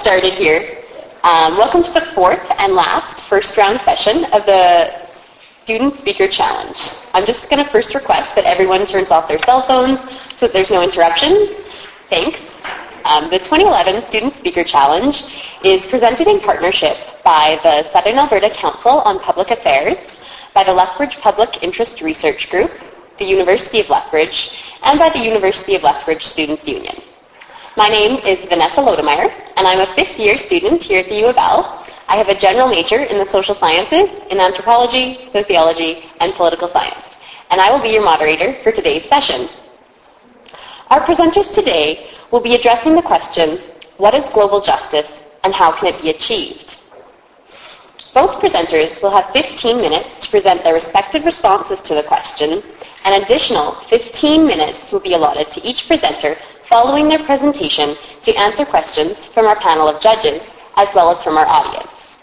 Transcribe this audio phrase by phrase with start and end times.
[0.00, 0.78] started here.
[1.24, 5.04] Um, welcome to the fourth and last first round session of the
[5.64, 6.88] Student Speaker Challenge.
[7.12, 10.00] I'm just going to first request that everyone turns off their cell phones
[10.36, 11.50] so that there's no interruptions.
[12.08, 12.40] Thanks.
[13.04, 15.22] Um, the 2011 Student Speaker Challenge
[15.64, 19.98] is presented in partnership by the Southern Alberta Council on Public Affairs,
[20.54, 22.70] by the Lethbridge Public Interest Research Group,
[23.18, 27.02] the University of Lethbridge, and by the University of Lethbridge Students' Union.
[27.76, 31.36] My name is Vanessa Lodemeyer, and I'm a fifth-year student here at the U of
[31.38, 31.86] L.
[32.08, 37.14] I have a general major in the social sciences, in anthropology, sociology, and political science,
[37.48, 39.48] and I will be your moderator for today's session.
[40.88, 43.60] Our presenters today will be addressing the question,
[43.98, 46.76] what is global justice and how can it be achieved?
[48.12, 52.64] Both presenters will have 15 minutes to present their respective responses to the question.
[53.04, 56.36] An additional 15 minutes will be allotted to each presenter
[56.70, 60.40] following their presentation to answer questions from our panel of judges
[60.76, 62.16] as well as from our audience.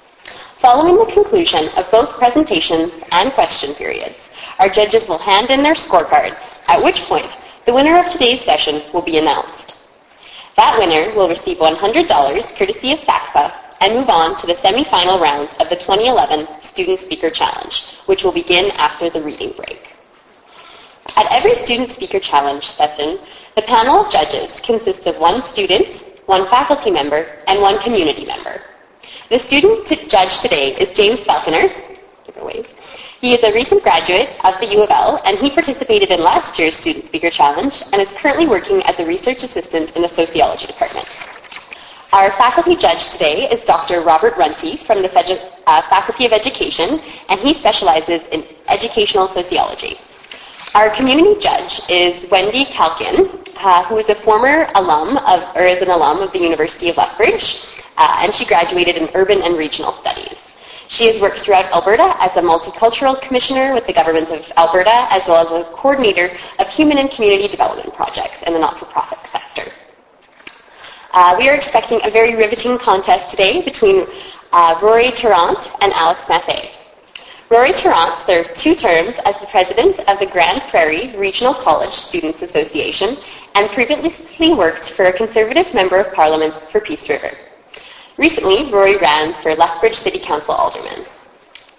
[0.60, 5.74] Following the conclusion of both presentations and question periods, our judges will hand in their
[5.74, 9.76] scorecards, at which point the winner of today's session will be announced.
[10.56, 15.56] That winner will receive $100 courtesy of SACPA and move on to the semi-final round
[15.60, 19.94] of the 2011 Student Speaker Challenge, which will begin after the reading break.
[21.16, 23.20] At every Student Speaker Challenge session,
[23.58, 28.62] the panel of judges consists of one student, one faculty member, and one community member.
[29.32, 31.68] The student to judge today is James Falconer.
[32.24, 32.68] Give a wave.
[33.20, 36.60] He is a recent graduate of the U of L, and he participated in last
[36.60, 40.68] year's Student Speaker Challenge and is currently working as a research assistant in the sociology
[40.68, 41.08] department.
[42.14, 44.02] Our faculty judge today is Dr.
[44.02, 45.10] Robert Runte from the
[45.66, 49.98] uh, Faculty of Education, and he specializes in educational sociology.
[50.76, 55.82] Our community judge is Wendy Kalkin, uh, who is a former alum of, or is
[55.82, 57.62] an alum of the University of Lethbridge,
[57.98, 60.38] uh, and she graduated in urban and regional studies.
[60.90, 65.22] She has worked throughout Alberta as a multicultural commissioner with the government of Alberta, as
[65.28, 69.72] well as a coordinator of human and community development projects in the not-for-profit sector.
[71.12, 74.06] Uh, we are expecting a very riveting contest today between
[74.52, 76.77] uh, Rory Tarrant and Alex Mathé.
[77.50, 82.42] Rory Tarrant served two terms as the president of the Grande Prairie Regional College Students
[82.42, 83.16] Association
[83.56, 87.32] and previously worked for a conservative member of parliament for Peace River.
[88.18, 91.06] Recently, Rory ran for Lethbridge City Council alderman.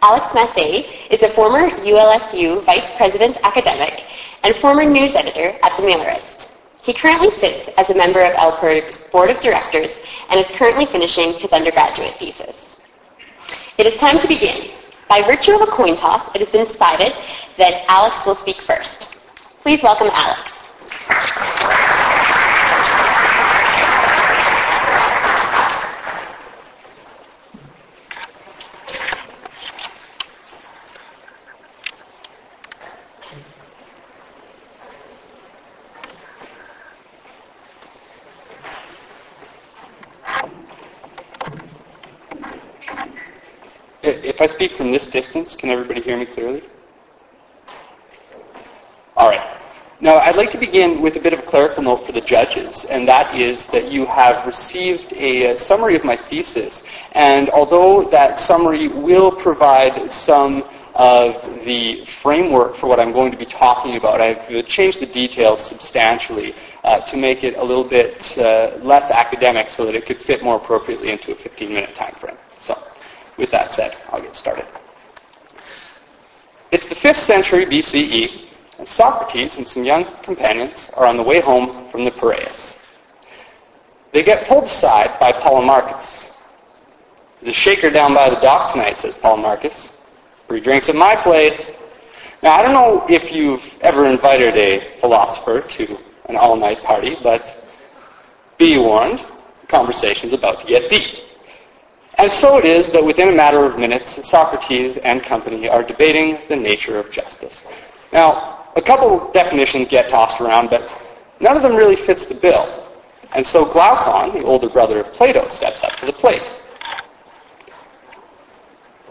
[0.01, 4.05] Alex Mathé is a former ULSU vice president academic
[4.45, 6.49] and former news editor at the Meliorist.
[6.83, 9.91] He currently sits as a member of LPIRG's board of directors
[10.31, 12.79] and is currently finishing his undergraduate thesis.
[13.77, 14.71] It is time to begin.
[15.09, 17.17] By virtue of a coin toss, it has been decided
[17.57, 19.17] that Alex will speak first.
[19.63, 20.53] Please welcome Alex.
[44.39, 46.63] If I speak from this distance, can everybody hear me clearly?
[49.17, 49.59] All right.
[50.01, 52.85] Now, I'd like to begin with a bit of a clerical note for the judges,
[52.85, 56.85] and that is that you have received a, summary of my thesis,
[57.15, 60.63] and although that summary will provide some
[60.95, 65.61] of the framework for what I'm going to be talking about, I've changed the details
[65.61, 70.21] substantially uh, to make it a little bit uh, less academic so that it could
[70.21, 72.39] fit more appropriately into a 15-minute time frame.
[72.61, 72.81] So.
[73.39, 74.67] With that said, I'll get started.
[76.71, 81.41] It's the 5th century BCE, and Socrates and some young companions are on the way
[81.41, 82.75] home from the Piraeus.
[84.13, 86.29] They get pulled aside by Polemarchus.
[87.41, 89.91] There's a shaker down by the dock tonight, says Polemarchus.
[90.49, 91.71] Free drinks at my place.
[92.43, 97.65] Now, I don't know if you've ever invited a philosopher to an all-night party, but
[98.59, 99.21] be warned,
[99.61, 101.28] the conversation's about to get deep.
[102.19, 106.41] And so it is that within a matter of minutes, Socrates and company are debating
[106.49, 107.63] the nature of justice.
[108.13, 110.91] Now, a couple definitions get tossed around, but
[111.39, 112.87] none of them really fits the bill.
[113.33, 116.43] And so Glaucon, the older brother of Plato, steps up to the plate.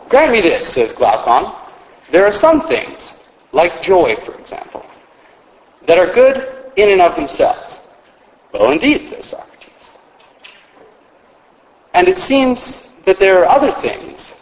[0.10, 1.54] Grant me this, says Glaucon.
[2.12, 3.14] There are some things,
[3.54, 4.86] like joy, for example,
[5.86, 7.80] that are good in and of themselves.
[8.54, 9.98] Well, indeed, says Socrates.
[11.94, 14.36] And it seems that there are other things,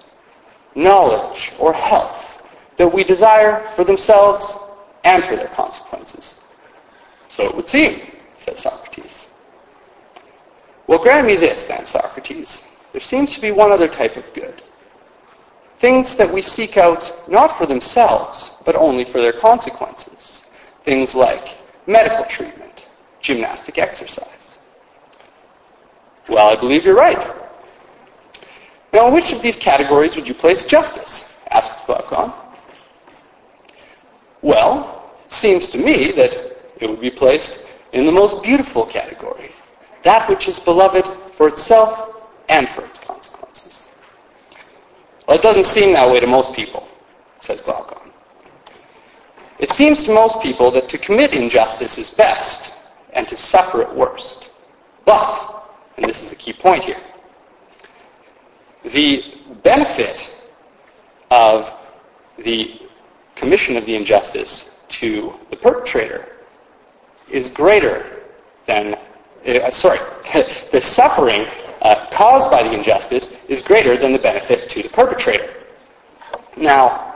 [0.74, 2.42] knowledge or health,
[2.78, 4.56] that we desire for themselves
[5.04, 6.38] and for their consequences.
[7.30, 8.02] So it would seem,
[8.34, 9.28] says Socrates.
[10.88, 12.64] Well, grant me this then, Socrates.
[12.92, 14.64] There seems to be one other type of good.
[15.80, 20.44] Things that we seek out not for themselves, but only for their consequences.
[20.84, 22.86] Things like medical treatment,
[23.22, 24.58] gymnastic exercise.
[26.28, 27.45] Well, I believe you're right.
[28.96, 31.26] Now, in which of these categories would you place justice?
[31.52, 32.32] asked Glaucon.
[34.42, 36.32] Well, it seems to me that
[36.80, 37.60] it would be placed
[37.92, 39.52] in the most beautiful category,
[40.04, 41.06] that which is beloved
[41.36, 42.16] for itself
[42.48, 43.90] and for its consequences.
[45.28, 46.88] Well, it doesn't seem that way to most people,
[47.40, 48.14] says Glaucon.
[49.60, 52.72] It seems to most people that to commit injustice is best
[53.12, 54.52] and to suffer it worst.
[55.04, 55.66] But,
[55.98, 57.02] and this is a key point here,
[58.92, 59.24] the
[59.64, 60.32] benefit
[61.32, 61.72] of
[62.44, 62.80] the
[63.36, 66.28] commission of the injustice to the perpetrator
[67.30, 68.24] is greater
[68.66, 68.96] than,
[69.48, 70.00] uh, sorry,
[70.72, 71.48] the suffering
[71.82, 75.54] uh, caused by the injustice is greater than the benefit to the perpetrator.
[76.58, 77.16] Now,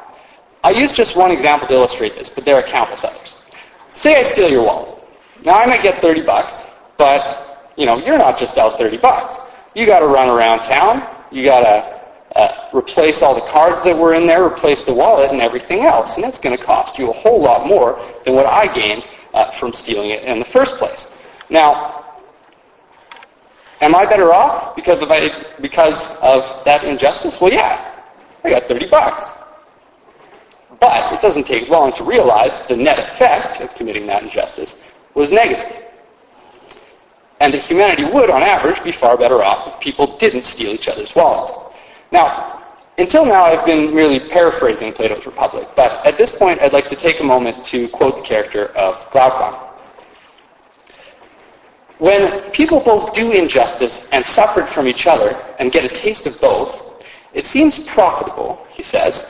[0.64, 3.38] I use just one example to illustrate this, but there are countless others.
[3.94, 4.96] Say I steal your wallet.
[5.46, 6.66] Now I might get 30 bucks,
[6.98, 9.38] but you know, you're not just out 30 bucks.
[9.74, 11.19] You got to run around town.
[11.32, 15.32] You got to uh, replace all the cards that were in there, replace the wallet,
[15.32, 18.46] and everything else, and that's going to cost you a whole lot more than what
[18.46, 21.08] I gained uh, from stealing it in the first place.
[21.50, 22.06] Now,
[23.82, 27.40] am I better off because of I, because of that injustice?
[27.42, 27.96] Well, yeah,
[28.44, 29.32] I got 30 bucks.
[30.80, 34.76] But it doesn't take long to realize the net effect of committing that injustice
[35.14, 35.89] was negative.
[37.40, 40.88] And that humanity would, on average, be far better off if people didn't steal each
[40.88, 41.52] other's wallets.
[42.12, 42.60] Now,
[42.98, 46.98] until now I've been merely paraphrasing Plato's Republic, but at this point I'd like to
[46.98, 49.68] take a moment to quote the character of Glaucon.
[52.00, 56.40] When people both do injustice and suffer from each other and get a taste of
[56.42, 57.04] both,
[57.34, 59.26] it seems profitable, he says,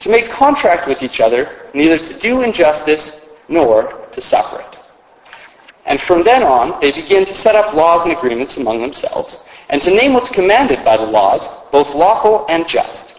[0.00, 3.12] to make contract with each other neither to do injustice
[3.48, 4.78] nor to suffer it.
[5.86, 9.38] And from then on, they begin to set up laws and agreements among themselves,
[9.68, 13.14] and to name what's commanded by the laws, both lawful and just.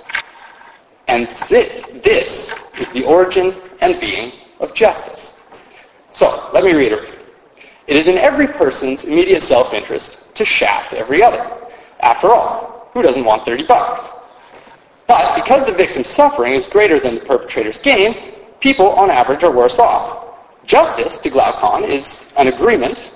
[1.08, 5.32] And this, this is the origin and being of justice.
[6.12, 7.18] So, let me reiterate.
[7.88, 11.50] It is in every person's immediate self-interest to shaft every other.
[12.02, 14.10] After all, who doesn't want 30 bucks?
[15.08, 19.52] But because the victim's suffering is greater than the perpetrator's gain, people on average are
[19.52, 20.27] worse off.
[20.68, 23.12] Justice, to Glaucon, is an agreement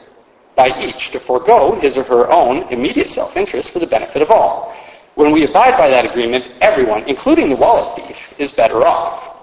[0.55, 4.73] by each to forego his or her own immediate self-interest for the benefit of all.
[5.15, 9.35] When we abide by that agreement, everyone, including the wallet thief, is better off.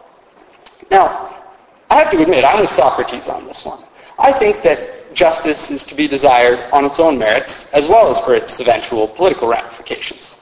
[0.91, 1.45] Now,
[1.91, 3.85] I have to admit, I'm with Socrates on this one.
[4.19, 8.19] I think that justice is to be desired on its own merits as well as
[8.21, 10.39] for its eventual political ramifications.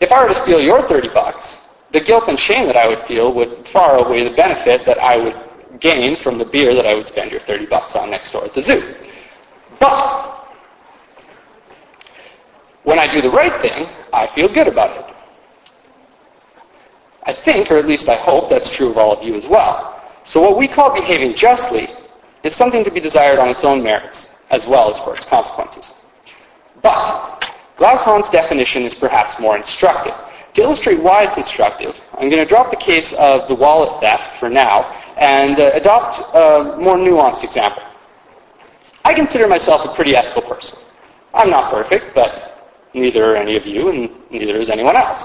[0.00, 1.60] If I were to steal your 30 bucks,
[1.92, 5.16] the guilt and shame that I would feel would far outweigh the benefit that I
[5.16, 8.44] would gain from the beer that I would spend your 30 bucks on next door
[8.44, 8.94] at the zoo.
[9.80, 10.46] But
[12.84, 15.16] when I do the right thing, I feel good about it.
[17.24, 20.02] I think, or at least I hope, that's true of all of you as well.
[20.24, 21.88] So what we call behaving justly
[22.42, 25.94] is something to be desired on its own merits, as well as for its consequences.
[26.82, 30.14] But Glaucon's definition is perhaps more instructive.
[30.54, 34.38] To illustrate why it's instructive, I'm going to drop the case of the wallet theft
[34.38, 37.84] for now and uh, adopt a more nuanced example.
[39.04, 40.76] I consider myself a pretty ethical person.
[41.32, 42.32] I'm not perfect, but
[42.92, 45.24] neither are any of you, and neither is anyone else.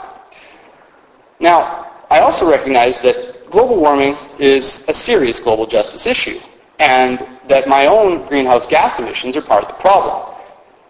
[1.40, 6.40] Now, I also recognize that global warming is a serious global justice issue,
[6.78, 10.36] and that my own greenhouse gas emissions are part of the problem.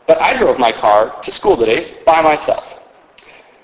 [0.05, 2.65] But I drove my car to school today by myself.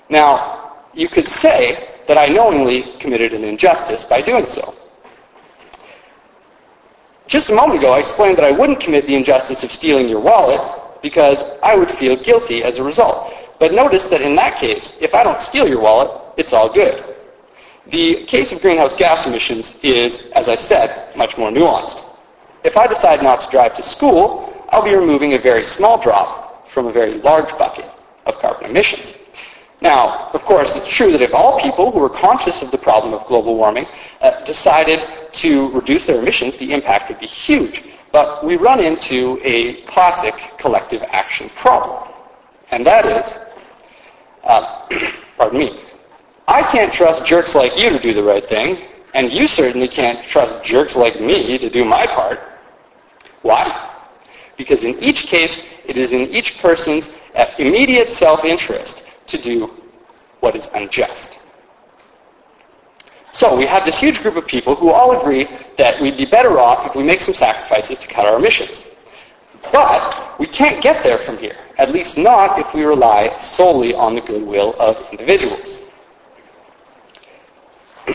[0.08, 4.74] Now, you could say that I knowingly committed an injustice by doing so.
[7.26, 10.20] Just a moment ago, I explained that I wouldn't commit the injustice of stealing your
[10.20, 10.60] wallet
[11.02, 13.32] because I would feel guilty as a result.
[13.58, 17.16] But notice that in that case, if I don't steal your wallet, it's all good.
[17.86, 22.02] The case of greenhouse gas emissions is, as I said, much more nuanced.
[22.64, 26.68] If I decide not to drive to school, I'll be removing a very small drop
[26.68, 27.90] from a very large bucket
[28.26, 29.12] of carbon emissions.
[29.84, 33.12] Now, of course, it's true that if all people who are conscious of the problem
[33.12, 33.84] of global warming
[34.22, 37.84] uh, decided to reduce their emissions, the impact would be huge.
[38.10, 42.10] But we run into a classic collective action problem.
[42.70, 43.38] And that is,
[44.44, 44.88] uh,
[45.36, 45.78] pardon me,
[46.48, 50.26] I can't trust jerks like you to do the right thing, and you certainly can't
[50.26, 52.40] trust jerks like me to do my part.
[53.42, 53.94] Why?
[54.56, 59.70] Because in each case, it is in each person's uh, immediate self-interest to do
[60.40, 61.38] what is unjust.
[63.32, 66.60] So we have this huge group of people who all agree that we'd be better
[66.60, 68.84] off if we make some sacrifices to cut our emissions.
[69.72, 74.14] But we can't get there from here, at least not if we rely solely on
[74.14, 75.84] the goodwill of individuals.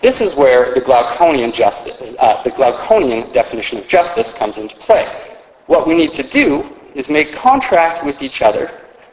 [0.00, 5.36] this is where the Glauconian, justice, uh, the Glauconian definition of justice comes into play.
[5.66, 8.70] What we need to do is make contract with each other,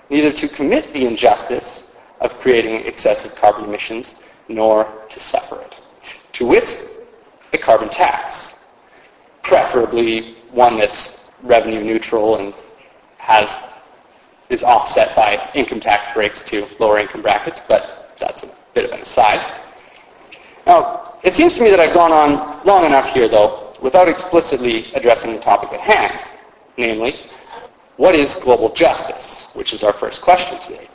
[0.09, 1.83] neither to commit the injustice
[2.21, 4.15] of creating excessive carbon emissions,
[4.47, 5.75] nor to suffer it.
[6.33, 6.77] To wit,
[7.53, 8.55] a carbon tax,
[9.43, 12.53] preferably one that's revenue neutral and
[13.17, 13.55] has
[14.49, 18.91] is offset by income tax breaks to lower income brackets, but that's a bit of
[18.91, 19.61] an aside.
[20.65, 24.91] Now, it seems to me that I've gone on long enough here, though, without explicitly
[24.93, 26.19] addressing the topic at hand,
[26.77, 27.29] namely,
[27.99, 30.87] what is global justice, which is our first question today.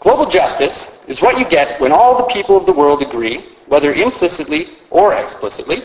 [0.00, 3.90] Global justice is what you get when all the people of the world agree, whether
[3.94, 5.78] implicitly or explicitly,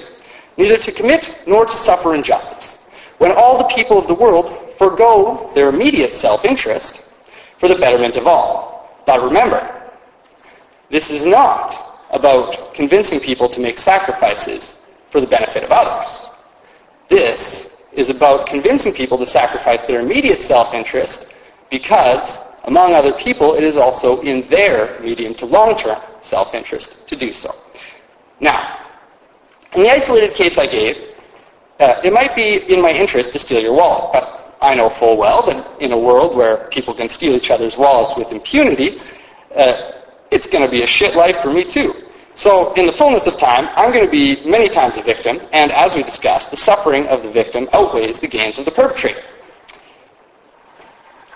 [0.57, 2.77] neither to commit nor to suffer injustice.
[3.19, 6.99] When all the people of the world forego their immediate self-interest
[7.57, 8.91] for the betterment of all.
[9.05, 9.89] But remember,
[10.91, 14.73] this is not about convincing people to make sacrifices
[15.11, 16.27] for the benefit of others.
[17.07, 21.27] This is about convincing people to sacrifice their immediate self-interest
[21.69, 27.33] because, among other people, it is also in their medium to long-term self-interest to do
[27.33, 27.55] so.
[28.39, 28.85] Now,
[29.73, 30.95] in the isolated case I gave,
[31.79, 35.17] uh, it might be in my interest to steal your wallet, but I know full
[35.17, 38.99] well that in a world where people can steal each other's wallets with impunity,
[39.55, 39.73] uh,
[40.31, 41.93] it's going to be a shit life for me too.
[42.39, 45.73] So in the fullness of time, I'm going to be many times a victim, and
[45.73, 49.21] as we discussed, the suffering of the victim outweighs the gains of the perpetrator.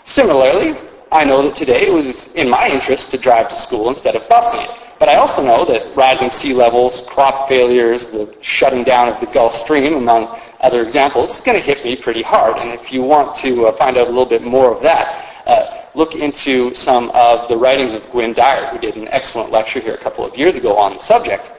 [0.05, 0.79] Similarly,
[1.11, 4.21] I know that today it was in my interest to drive to school instead of
[4.29, 4.69] busing it.
[4.97, 9.27] But I also know that rising sea levels, crop failures, the shutting down of the
[9.27, 12.59] Gulf Stream, among other examples, is going to hit me pretty hard.
[12.59, 15.82] And if you want to uh, find out a little bit more of that, uh,
[15.95, 19.93] look into some of the writings of Gwynne Dyer, who did an excellent lecture here
[19.93, 21.51] a couple of years ago on the subject.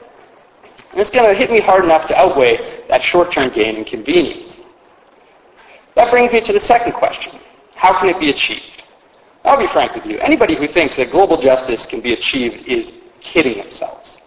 [0.91, 4.59] And it's going to hit me hard enough to outweigh that short-term gain and convenience.
[5.95, 7.39] That brings me to the second question.
[7.75, 8.83] How can it be achieved?
[9.45, 10.17] I'll be frank with you.
[10.19, 14.19] Anybody who thinks that global justice can be achieved is kidding themselves.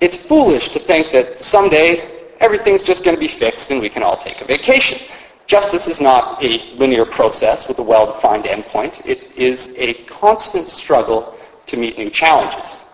[0.00, 4.02] It's foolish to think that someday everything's just going to be fixed and we can
[4.02, 4.98] all take a vacation.
[5.46, 9.04] Justice is not a linear process with a well-defined endpoint.
[9.04, 12.84] It is a constant struggle to meet new challenges.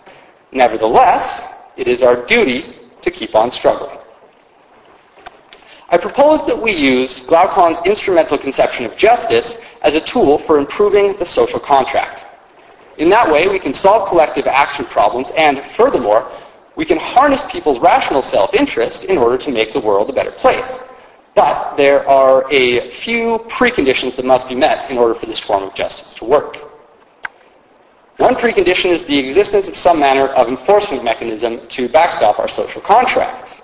[0.52, 1.42] Nevertheless,
[1.76, 3.98] it is our duty to keep on struggling.
[5.90, 11.16] I propose that we use Glaucon's instrumental conception of justice as a tool for improving
[11.16, 12.24] the social contract.
[12.98, 16.30] In that way, we can solve collective action problems and, furthermore,
[16.76, 20.82] we can harness people's rational self-interest in order to make the world a better place.
[21.38, 25.62] But there are a few preconditions that must be met in order for this form
[25.62, 26.56] of justice to work.
[28.16, 32.80] One precondition is the existence of some manner of enforcement mechanism to backstop our social
[32.80, 33.62] contracts.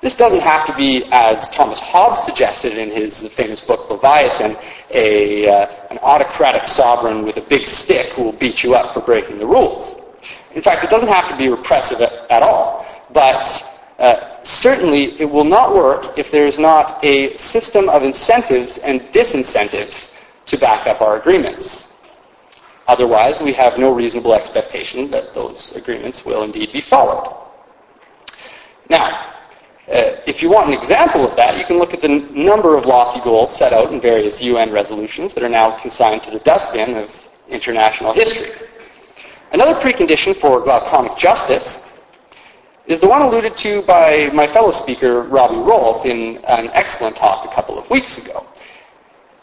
[0.00, 4.56] This doesn't have to be, as Thomas Hobbes suggested in his famous book Leviathan,
[4.92, 9.00] a, uh, an autocratic sovereign with a big stick who will beat you up for
[9.00, 9.96] breaking the rules.
[10.54, 13.44] In fact, it doesn't have to be repressive at, at all, but
[13.98, 19.00] uh, certainly it will not work if there is not a system of incentives and
[19.12, 20.08] disincentives
[20.46, 21.88] to back up our agreements.
[22.86, 27.36] Otherwise, we have no reasonable expectation that those agreements will indeed be followed.
[28.88, 29.34] Now,
[29.88, 32.76] uh, if you want an example of that, you can look at the n- number
[32.76, 36.38] of lofty goals set out in various UN resolutions that are now consigned to the
[36.40, 37.10] dustbin of
[37.48, 38.52] international history.
[39.52, 41.78] Another precondition for glauconic justice
[42.88, 47.44] is the one alluded to by my fellow speaker, Robbie Rolfe, in an excellent talk
[47.44, 48.46] a couple of weeks ago.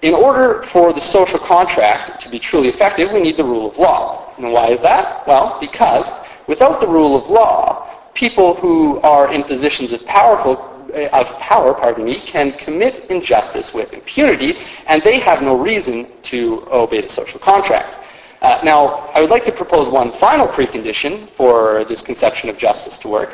[0.01, 3.77] In order for the social contract to be truly effective, we need the rule of
[3.77, 4.33] law.
[4.37, 5.27] And why is that?
[5.27, 6.11] Well, because
[6.47, 11.73] without the rule of law, people who are in positions of powerful uh, of power,
[11.73, 14.55] pardon me, can commit injustice with impunity,
[14.87, 18.04] and they have no reason to obey the social contract.
[18.45, 22.95] Uh, now, I would like to propose one final precondition for this conception of justice
[22.99, 23.31] to work,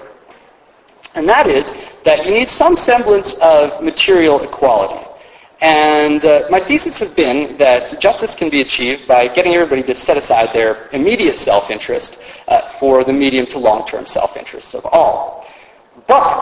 [1.15, 1.65] and that is
[2.05, 5.05] that you need some semblance of material equality.
[5.59, 9.95] And uh, my thesis has been that justice can be achieved by getting everybody to
[10.07, 15.45] set aside their immediate self-interest uh, for the medium to long-term self-interests of all.
[16.07, 16.41] But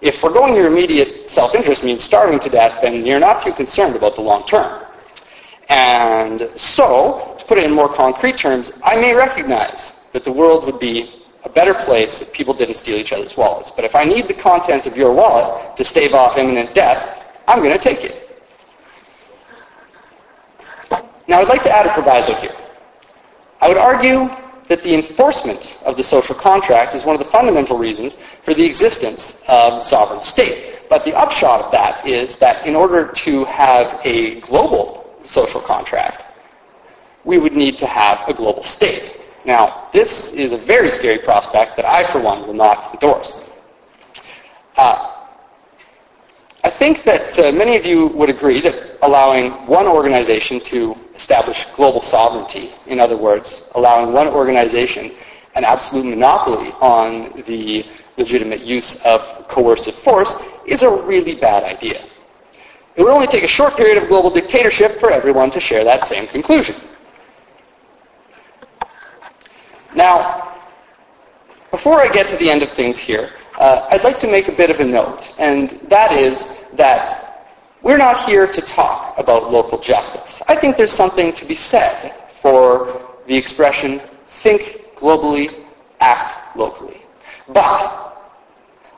[0.00, 4.14] If foregoing your immediate self-interest means starving to death, then you're not too concerned about
[4.14, 4.86] the long term.
[5.70, 10.66] And so, to put it in more concrete terms, I may recognize that the world
[10.66, 13.70] would be a better place if people didn't steal each other's wallets.
[13.70, 17.60] But if I need the contents of your wallet to stave off imminent death, I'm
[17.62, 18.26] going to take it.
[21.28, 22.56] Now, I'd like to add a proviso here.
[23.60, 24.28] I would argue
[24.66, 28.64] that the enforcement of the social contract is one of the fundamental reasons for the
[28.64, 30.80] existence of the sovereign state.
[30.88, 36.24] But the upshot of that is that in order to have a global social contract,
[37.24, 39.16] we would need to have a global state.
[39.44, 43.40] Now, this is a very scary prospect that I, for one, will not endorse.
[44.76, 45.20] Uh,
[46.62, 51.66] I think that uh, many of you would agree that allowing one organization to establish
[51.74, 55.12] global sovereignty, in other words, allowing one organization
[55.54, 57.84] an absolute monopoly on the
[58.18, 60.34] legitimate use of coercive force,
[60.66, 62.04] is a really bad idea.
[62.96, 66.04] It would only take a short period of global dictatorship for everyone to share that
[66.04, 66.76] same conclusion.
[69.94, 70.58] Now,
[71.70, 74.52] before I get to the end of things here, uh, I'd like to make a
[74.52, 76.44] bit of a note, and that is
[76.74, 77.30] that
[77.82, 80.42] we're not here to talk about local justice.
[80.48, 85.64] I think there's something to be said for the expression, think globally,
[86.00, 87.02] act locally.
[87.48, 88.16] But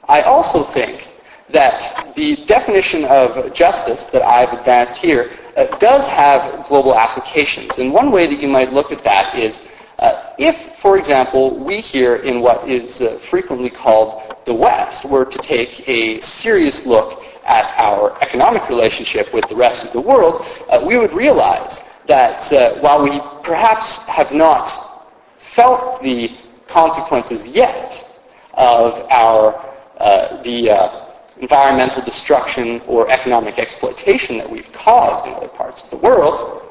[0.09, 1.09] I also think
[1.53, 7.79] that the definition of justice that I've advanced here uh, does have global applications.
[7.79, 9.61] And one way that you might look at that is
[9.99, 15.25] uh, if, for example, we here in what is uh, frequently called the West were
[15.25, 20.45] to take a serious look at our economic relationship with the rest of the world,
[20.69, 25.07] uh, we would realize that uh, while we perhaps have not
[25.39, 28.09] felt the consequences yet
[28.55, 29.55] of our
[29.99, 35.97] uh, the environmental destruction or economic exploitation that we've caused in other parts of the
[35.97, 36.63] world,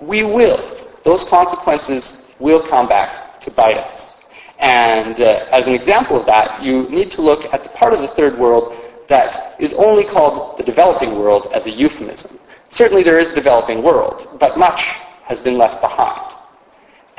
[0.00, 4.16] we will those consequences will come back to bite us.
[4.58, 8.00] And uh, as an example of that, you need to look at the part of
[8.00, 8.74] the third world
[9.08, 12.38] that is only called the developing world as a euphemism.
[12.68, 14.82] Certainly there is a developing world, but much
[15.24, 16.34] has been left behind.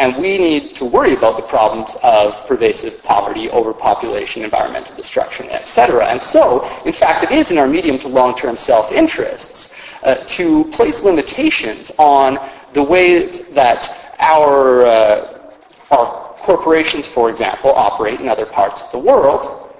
[0.02, 6.08] And we need to worry about the problems of pervasive poverty, overpopulation, environmental destruction, etc.
[6.08, 9.70] And so, in fact, it is in our medium to long-term self-interests
[10.02, 12.40] uh, to place limitations on
[12.74, 13.88] the ways that
[14.18, 15.52] our, uh,
[15.92, 19.72] our corporations, for example, operate in other parts of the world,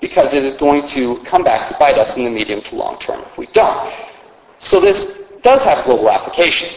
[0.00, 2.98] because it is going to come back to bite us in the medium to long
[2.98, 3.94] term if we don't.
[4.58, 5.06] So this
[5.42, 6.76] does have global applications.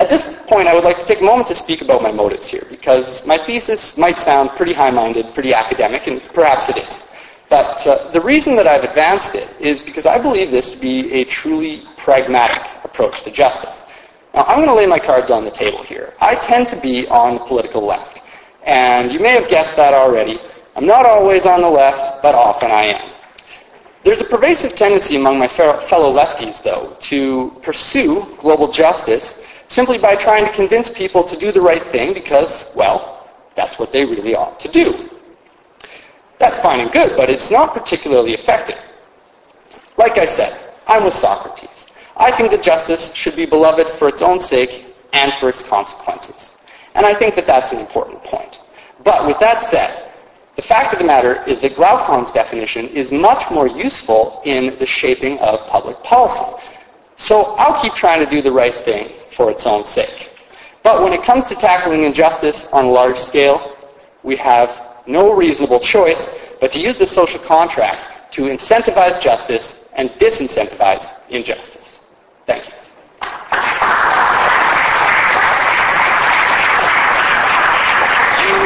[0.00, 2.46] At this point, I would like to take a moment to speak about my motives
[2.46, 7.02] here, because my thesis might sound pretty high-minded, pretty academic, and perhaps it is.
[7.50, 11.12] But uh, the reason that I've advanced it is because I believe this to be
[11.12, 13.82] a truly pragmatic approach to justice.
[14.32, 16.14] Now, I'm going to lay my cards on the table here.
[16.18, 18.22] I tend to be on the political left.
[18.62, 20.40] And you may have guessed that already.
[20.76, 23.10] I'm not always on the left, but often I am.
[24.02, 29.34] There's a pervasive tendency among my fellow lefties, though, to pursue global justice
[29.70, 33.92] simply by trying to convince people to do the right thing because, well, that's what
[33.92, 35.08] they really ought to do.
[36.40, 38.78] That's fine and good, but it's not particularly effective.
[39.96, 41.86] Like I said, I'm with Socrates.
[42.16, 46.54] I think that justice should be beloved for its own sake and for its consequences.
[46.96, 48.58] And I think that that's an important point.
[49.04, 50.10] But with that said,
[50.56, 54.86] the fact of the matter is that Glaucon's definition is much more useful in the
[54.86, 56.44] shaping of public policy.
[57.14, 60.28] So I'll keep trying to do the right thing for its own sake.
[60.82, 63.74] But when it comes to tackling injustice on a large scale,
[64.22, 64.68] we have
[65.06, 66.28] no reasonable choice
[66.60, 72.00] but to use the social contract to incentivize justice and disincentivize injustice.
[72.44, 72.74] Thank you.
[78.44, 78.56] You,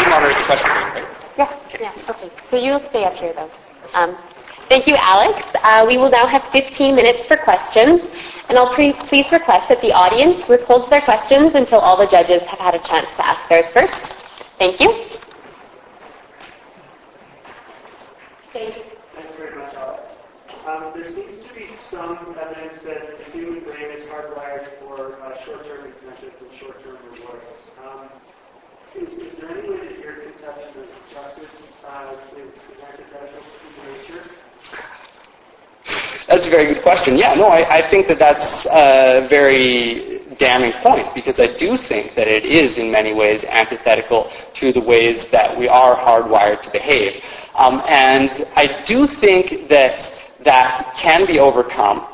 [0.00, 1.06] you moderate the question right?
[1.36, 1.52] Yeah.
[1.66, 1.78] Okay.
[1.82, 2.10] Yeah.
[2.12, 2.30] Okay.
[2.50, 3.50] So you'll stay up here, though.
[3.92, 4.16] Um,
[4.70, 5.42] thank you, Alex.
[5.66, 8.00] Uh, we will now have 15 minutes for questions,
[8.48, 12.42] and I'll pre- please request that the audience withholds their questions until all the judges
[12.42, 14.12] have had a chance to ask theirs first.
[14.60, 14.86] Thank you.
[18.52, 18.84] Thank you.
[19.12, 20.06] Thank you very much, Alex.
[20.66, 25.44] Um, there seems to be some evidence that the human brain is hardwired for uh,
[25.44, 27.56] short-term incentives and short-term rewards.
[27.84, 28.06] Um,
[28.94, 33.82] is, is, there any way that your conception of justice uh, is, is antithetical to
[33.82, 34.30] human nature?
[36.28, 37.16] That's a very good question.
[37.16, 42.14] Yeah, no, I, I think that that's a very damning point because I do think
[42.14, 46.70] that it is in many ways antithetical to the ways that we are hardwired to
[46.70, 47.22] behave.
[47.54, 50.12] Um, and I do think that
[50.44, 52.06] that can be overcome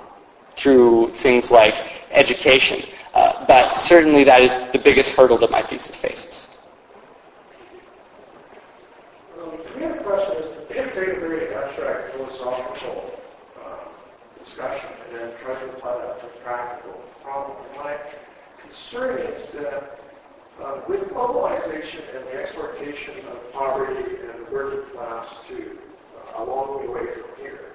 [0.55, 1.75] through things like
[2.11, 2.85] education.
[3.15, 6.49] Uh, but certainly that is the biggest hurdle that my thesis faces.
[9.37, 13.02] The question is, very abstract philosophical
[14.53, 17.57] discussion and then try to apply that to practical problem.
[17.77, 17.97] My
[18.61, 19.99] concern is that
[20.62, 25.79] uh, with globalization and the exportation of poverty and the working class to
[26.37, 27.73] uh, a long way from here,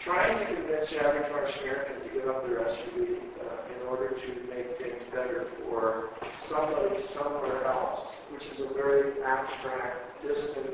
[0.00, 4.28] trying to convince the average American to give up their SUV uh, in order to
[4.52, 6.10] make things better for
[6.48, 10.70] somebody somewhere else, which is a very abstract, distant,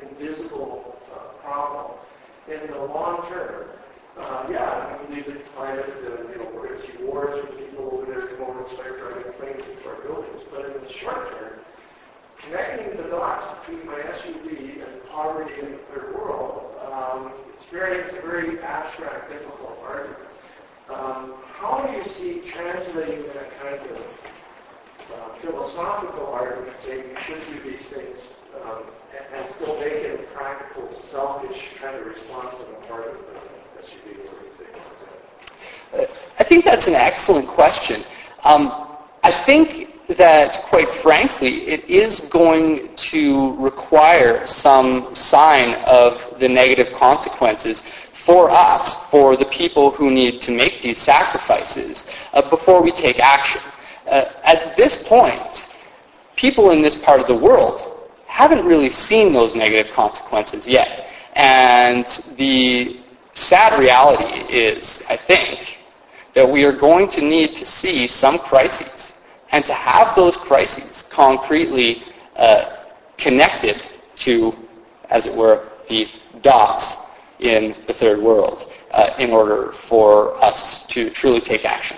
[0.00, 1.98] invisible uh, problem.
[2.48, 3.66] In the long term,
[4.20, 7.58] uh, yeah, I believe in climate, uh, you know, we're going to see wars with
[7.58, 10.42] people over there come over and start driving planes into our buildings.
[10.50, 11.60] But in the short term,
[12.44, 17.98] connecting the dots between my SUV and poverty in the third world, um, it's very,
[17.98, 20.18] it's a very abstract, difficult argument.
[20.88, 23.96] Um, how do you see translating that kind of
[25.14, 28.18] uh, philosophical argument, saying you should do these things,
[28.64, 28.82] um,
[29.16, 33.14] and, and, still make it a practical, selfish kind of response on the part of
[33.14, 33.49] the
[36.38, 38.04] I think that's an excellent question.
[38.44, 38.88] Um,
[39.22, 46.92] I think that, quite frankly, it is going to require some sign of the negative
[46.94, 52.90] consequences for us, for the people who need to make these sacrifices, uh, before we
[52.90, 53.62] take action.
[54.06, 55.68] Uh, at this point,
[56.36, 61.08] people in this part of the world haven't really seen those negative consequences yet.
[61.34, 63.00] And the
[63.40, 65.78] sad reality is, I think,
[66.34, 69.12] that we are going to need to see some crises
[69.52, 72.04] and to have those crises concretely
[72.36, 72.76] uh,
[73.16, 73.82] connected
[74.16, 74.54] to,
[75.08, 76.08] as it were, the
[76.42, 76.96] dots
[77.40, 81.96] in the third world uh, in order for us to truly take action.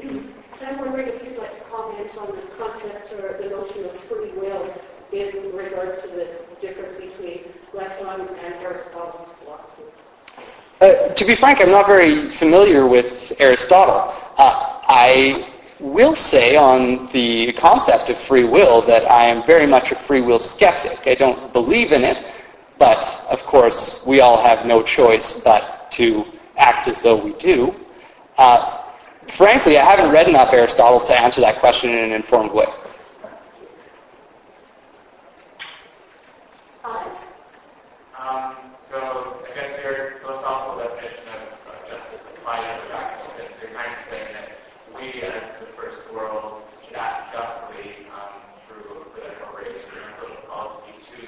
[0.00, 4.30] I'm wondering if you'd like to comment on the concept or the notion of free
[4.32, 4.72] will
[5.12, 6.28] in regards to the
[6.60, 7.07] difference between
[10.80, 14.14] Uh, to be frank, I'm not very familiar with Aristotle.
[14.38, 19.92] Uh, I will say on the concept of free will that I am very much
[19.92, 21.06] a free will skeptic.
[21.06, 22.24] I don't believe in it,
[22.78, 26.24] but of course we all have no choice but to
[26.56, 27.74] act as though we do.
[28.38, 28.84] Uh,
[29.28, 32.66] frankly, I haven't read enough Aristotle to answer that question in an informed way.
[38.28, 38.56] Um,
[38.90, 43.52] so I guess your philosophical definition of uh, justice applies to the practical things.
[43.60, 44.48] You're kind of saying that
[44.96, 50.96] we as the first world should act justly um, through the corporation and social policy
[51.12, 51.20] to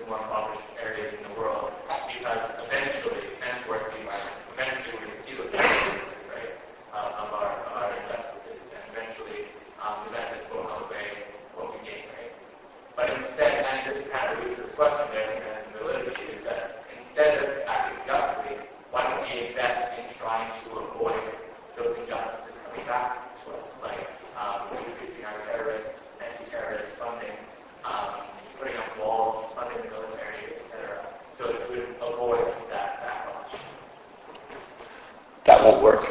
[0.00, 1.72] the more impoverished areas in the world.
[2.08, 4.24] Because eventually, henceforth, we might,
[4.56, 6.52] eventually we can see those consequences, right,
[6.96, 8.64] uh, of, our, of our injustices.
[8.72, 9.52] And eventually,
[9.84, 11.28] um, the benefits will outweigh
[11.60, 12.32] what we gain, right?
[12.96, 16.40] But instead, and this kind of leads to this question there, I think that's validity,
[16.40, 18.56] is that instead of acting justly,
[18.90, 21.20] why don't we invest in trying to avoid
[21.76, 27.36] those injustices coming back to us, like um, increasing our terrorist, anti-terrorist funding,
[27.84, 28.22] um,
[28.58, 31.04] putting up walls, funding the military, etc.,
[31.36, 33.58] so that we would avoid that backlash.
[35.44, 36.04] That won't work.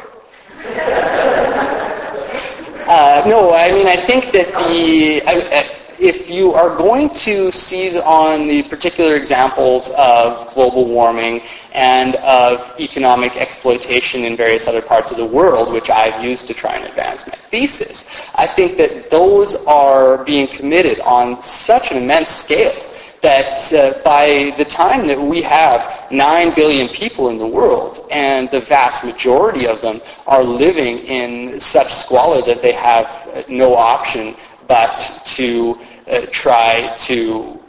[3.22, 5.22] Uh, no, I mean, I think that the.
[5.26, 12.16] I, if you are going to seize on the particular examples of global warming and
[12.16, 16.74] of economic exploitation in various other parts of the world, which I've used to try
[16.74, 18.04] and advance my thesis,
[18.34, 22.91] I think that those are being committed on such an immense scale
[23.22, 28.50] that uh, by the time that we have 9 billion people in the world and
[28.50, 34.34] the vast majority of them are living in such squalor that they have no option
[34.66, 37.60] but to uh, try to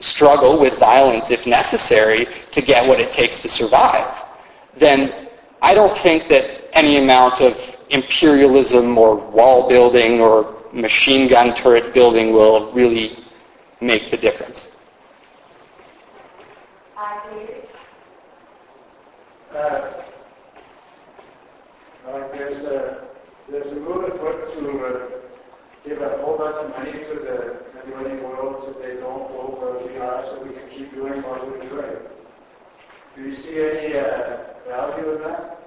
[0.00, 4.22] struggle with violence if necessary to get what it takes to survive,
[4.76, 5.28] then
[5.60, 7.58] I don't think that any amount of
[7.90, 13.24] imperialism or wall building or machine gun turret building will really
[13.80, 14.68] make the difference.
[22.08, 23.08] Uh, there's a
[23.50, 25.08] there's a movement put to uh,
[25.84, 29.86] give a whole bunch of money to the adjoining world so they don't go where
[29.86, 31.96] we are so we can keep doing what we're doing.
[33.16, 34.38] Do you see any uh,
[34.68, 35.58] value in that?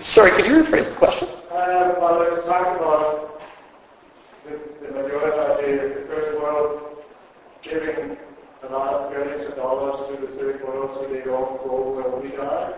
[0.00, 1.28] Sorry, could you rephrase the question?
[1.50, 3.42] Uh, well, let's talk about
[4.44, 6.91] the, the majority of the first world
[7.62, 8.16] giving
[8.62, 12.20] a lot of billions of dollars to the third world so they don't go where
[12.20, 12.74] we are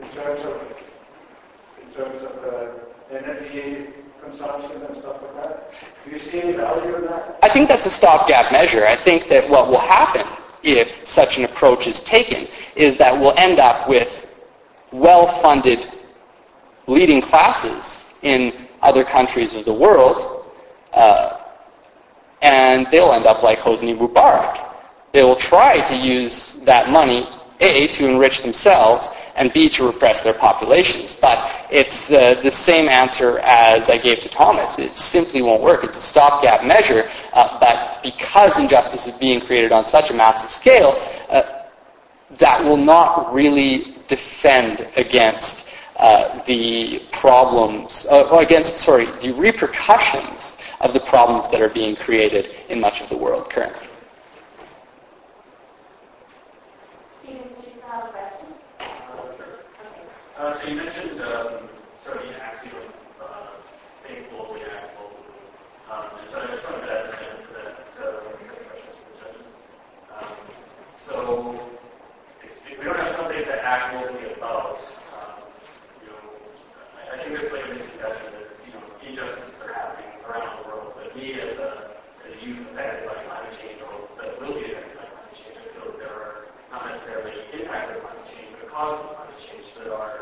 [0.00, 0.60] in terms of
[1.82, 2.68] in terms of uh,
[3.10, 3.86] energy
[4.22, 5.72] consumption and stuff like that.
[6.04, 7.38] Do you see any value in that?
[7.42, 8.86] I think that's a stopgap measure.
[8.86, 10.26] I think that what will happen
[10.62, 14.26] if such an approach is taken is that we'll end up with
[14.92, 15.86] well-funded
[16.86, 20.46] leading classes in other countries of the world,
[20.92, 21.38] uh,
[22.42, 24.68] and they'll end up like Hosni Mubarak.
[25.12, 27.28] They will try to use that money,
[27.60, 31.14] A, to enrich themselves, and B, to repress their populations.
[31.14, 34.78] But it's uh, the same answer as I gave to Thomas.
[34.78, 35.84] It simply won't work.
[35.84, 40.50] It's a stopgap measure, uh, but because injustice is being created on such a massive
[40.50, 40.96] scale,
[41.30, 41.42] uh,
[42.38, 50.56] that will not really defend against uh, the problems, uh, or against, sorry, the repercussions
[50.82, 53.88] of the problems that are being created in much of the world currently.
[57.22, 58.48] Stephen, do you have a question?
[60.38, 61.68] Uh, so you mentioned um,
[62.02, 62.74] sort of the axiom
[63.20, 63.46] of uh,
[64.06, 65.32] think globally, act globally.
[65.90, 68.02] Um, and so I just wanted to add to that, to
[68.46, 69.52] some questions for the judges.
[70.10, 70.36] Um,
[70.96, 71.72] so
[72.72, 74.80] if we don't have something to act locally about,
[75.12, 75.44] um,
[76.00, 76.18] you know,
[76.96, 80.68] I, I think there's like a misconception that, you know, injustices are happening around the
[80.68, 80.92] world.
[80.96, 84.72] But me as a, as a youth affected by climate change or that will be
[84.72, 86.36] affected by climate change, I feel that there are
[86.72, 90.18] not necessarily impacts of climate change, but causes of climate change that are,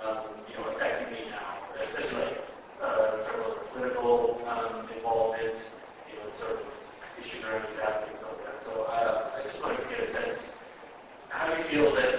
[0.00, 1.60] um, you know, affecting me now.
[1.84, 2.40] Especially like,
[2.80, 5.60] uh, sort of political um, involvement,
[6.08, 6.66] you know, sort of
[7.20, 8.56] issues around that, things like that.
[8.64, 10.40] So uh, I just wanted to get a sense
[11.30, 12.18] how do you feel that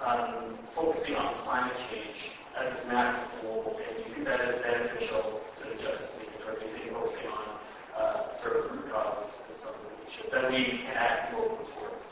[0.00, 4.62] um, focusing on climate change as this massive global thing, do you think that is
[4.62, 7.58] beneficial to the justice movement, or do you think focusing on
[7.98, 11.66] uh, sort of root causes is something that we should, that we can act locally
[11.74, 12.06] towards?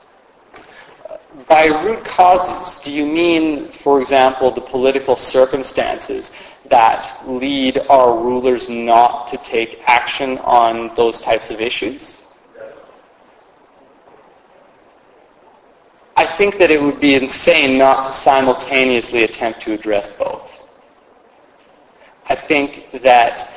[1.53, 6.31] By root causes, do you mean, for example, the political circumstances
[6.71, 12.23] that lead our rulers not to take action on those types of issues?
[16.17, 20.59] I think that it would be insane not to simultaneously attempt to address both.
[22.31, 23.52] I think that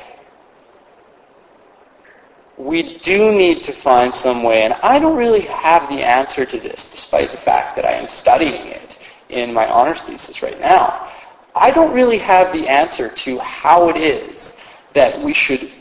[2.58, 6.58] we do need to find some way, and I don't really have the answer to
[6.58, 11.12] this, despite the fact that I am studying it in my honors thesis right now.
[11.54, 14.54] I don't really have the answer to how it is
[14.94, 15.72] that we should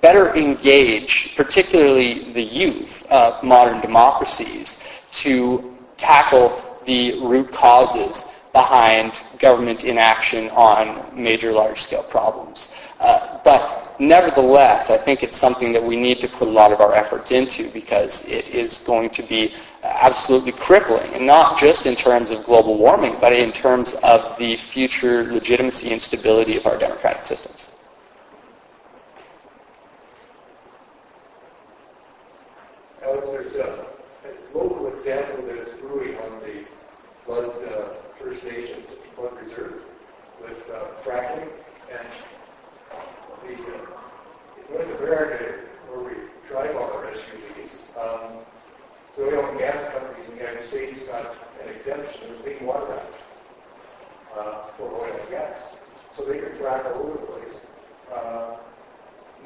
[0.00, 4.76] better engage, particularly the youth of modern democracies,
[5.12, 12.68] to tackle the root causes behind government inaction on major large-scale problems.
[13.00, 16.80] Uh, but nevertheless, I think it's something that we need to put a lot of
[16.80, 21.94] our efforts into because it is going to be absolutely crippling, and not just in
[21.94, 26.78] terms of global warming, but in terms of the future legitimacy and stability of our
[26.78, 27.68] democratic systems.
[33.04, 33.86] Alex, there's a,
[34.24, 36.64] a local example that is brewing on the
[37.24, 39.82] Blood uh, First Nations Blood Reserve
[40.42, 41.48] with uh, fracking
[41.90, 42.08] and
[45.06, 45.54] America,
[45.88, 46.14] where we
[46.48, 48.38] drive all our SUVs, um,
[49.16, 51.26] the oil and gas companies in the United States got
[51.62, 53.14] an exemption the Clean Water Act
[54.36, 55.62] uh, for oil and gas,
[56.10, 57.60] so they could frack all over the place.
[58.12, 58.56] Uh,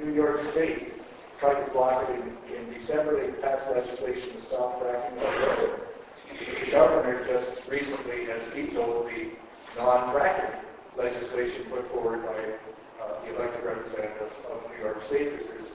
[0.02, 0.94] New York State
[1.38, 3.20] tried to block it in, in December.
[3.20, 5.20] They passed legislation to stop fracking.
[6.64, 9.32] The governor just recently has vetoed the
[9.76, 10.54] non-fracking
[10.96, 12.54] legislation put forward by
[13.00, 15.72] uh, the elected representatives of New York State because there's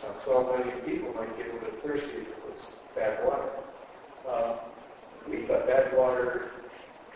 [0.00, 3.50] some 12 million people might get a little bit thirsty for this bad water.
[4.28, 4.56] Uh,
[5.28, 6.50] we've got bad water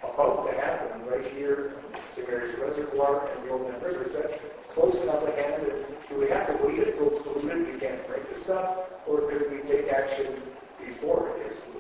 [0.03, 2.29] about to happen right here in St.
[2.29, 4.05] Mary's Reservoir and the Oldman River.
[4.05, 4.41] Is that
[4.75, 5.67] close enough at hand?
[6.09, 9.51] Do we have to wait until it's polluted we can't drink the stuff, or could
[9.51, 10.43] we take action
[10.79, 11.74] before it polluted?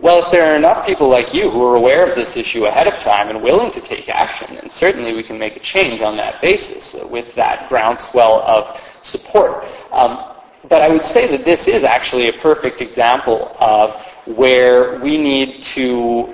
[0.00, 2.86] Well, if there are enough people like you who are aware of this issue ahead
[2.86, 6.16] of time and willing to take action, then certainly we can make a change on
[6.16, 9.64] that basis uh, with that groundswell of support.
[9.90, 10.34] Um,
[10.68, 15.64] but I would say that this is actually a perfect example of where we need
[15.64, 16.32] to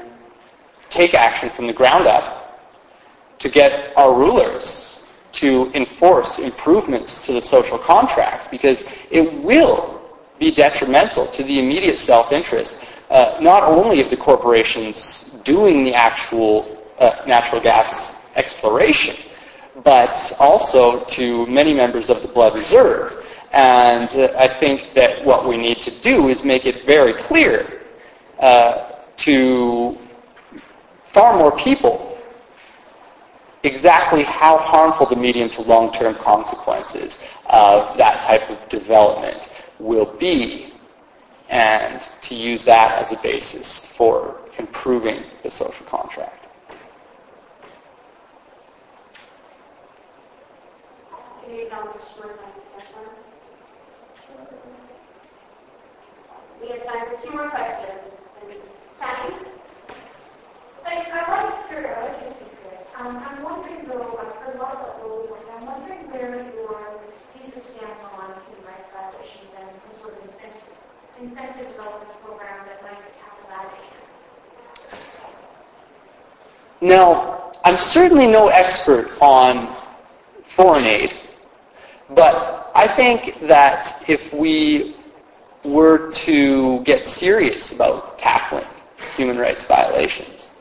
[0.90, 2.60] take action from the ground up
[3.38, 10.02] to get our rulers to enforce improvements to the social contract because it will
[10.38, 12.76] be detrimental to the immediate self-interest,
[13.14, 19.14] uh, not only of the corporations doing the actual uh, natural gas exploration,
[19.84, 23.24] but also to many members of the Blood Reserve.
[23.52, 27.82] And uh, I think that what we need to do is make it very clear
[28.40, 29.96] uh, to
[31.04, 32.18] far more people
[33.62, 40.73] exactly how harmful the medium to long-term consequences of that type of development will be
[41.48, 46.46] and to use that as a basis for improving the social contract.
[51.42, 52.54] Can you acknowledge more time
[56.64, 58.00] We have time for two more questions.
[58.98, 59.36] Tammy?
[60.86, 62.88] I, I like your, I like your thesis.
[62.96, 65.44] Um, I'm wondering though, I've heard a lot about global work.
[65.52, 67.00] I'm wondering where your
[67.34, 70.73] thesis stands on human rights violations and some sort of incentive,
[71.20, 74.96] incentive development program that might tackle that issue.
[76.80, 79.76] Now, I'm certainly no expert on
[80.56, 81.14] foreign aid,
[82.10, 84.96] but I think that if we
[85.64, 88.66] were to get serious about tackling
[89.16, 90.52] human rights violations,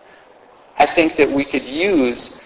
[0.78, 2.38] I think that we could use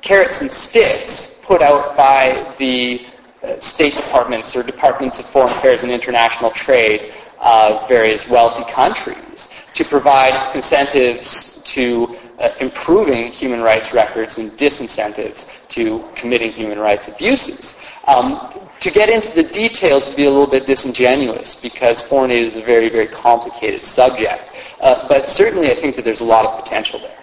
[0.00, 3.06] carrots and sticks put out by the
[3.42, 7.12] uh, State Departments or Departments of Foreign Affairs and International Trade
[7.44, 15.46] of various wealthy countries to provide incentives to uh, improving human rights records and disincentives
[15.68, 17.74] to committing human rights abuses.
[18.06, 22.48] Um, to get into the details would be a little bit disingenuous because foreign aid
[22.48, 24.50] is a very, very complicated subject.
[24.80, 27.18] Uh, but certainly I think that there's a lot of potential there.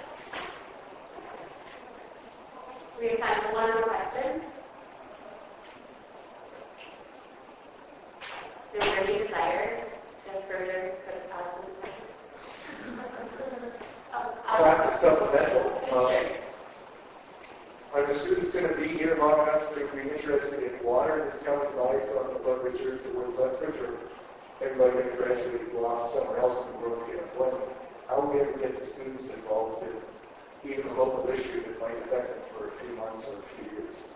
[2.99, 4.41] We have one question.
[8.79, 9.27] Any
[10.51, 10.95] desire to
[13.37, 13.73] further
[14.47, 15.71] Classic supplemental.
[15.91, 16.25] Um,
[17.93, 21.43] are the students going to be here long enough to be interested in water that's
[21.43, 23.95] coming by from the blood reserve towards Lethbridge, or
[24.61, 27.71] everybody going to gradually go off somewhere else in the world to get employment?
[28.07, 31.97] How are we to get the students involved in even a local issue that might
[32.07, 34.10] affect them for a few months or a few years?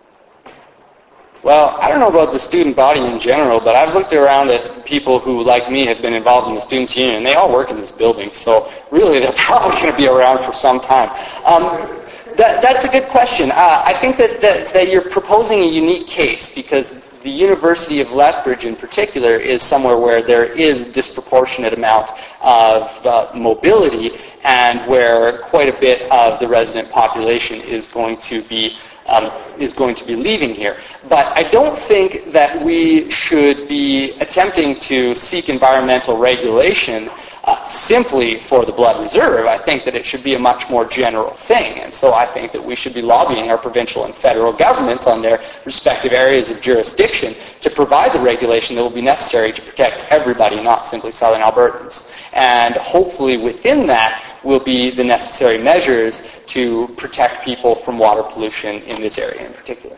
[1.43, 4.83] Well, I don't know about the student body in general, but I've looked around at
[4.85, 7.69] people who, like me, have been involved in the Students' Union, and they all work
[7.69, 8.31] in this building.
[8.33, 11.09] So really, they're probably going to be around for some time.
[11.45, 12.01] Um,
[12.37, 13.51] that, that's a good question.
[13.51, 16.91] Uh, I think that, that, that you're proposing a unique case because
[17.25, 23.31] the University of Lethbridge in particular is somewhere where there is disproportionate amount of uh,
[23.33, 24.11] mobility
[24.43, 29.73] and where quite a bit of the resident population is going to be um, is
[29.73, 30.77] going to be leaving here.
[31.09, 37.09] But I don't think that we should be attempting to seek environmental regulation
[37.45, 39.45] uh, simply for the blood reserve.
[39.45, 41.79] I think that it should be a much more general thing.
[41.79, 45.21] And so I think that we should be lobbying our provincial and federal governments on
[45.21, 50.11] their respective areas of jurisdiction to provide the regulation that will be necessary to protect
[50.11, 52.07] everybody, not simply Southern Albertans.
[52.33, 58.81] And hopefully within that will be the necessary measures to protect people from water pollution
[58.83, 59.97] in this area in particular.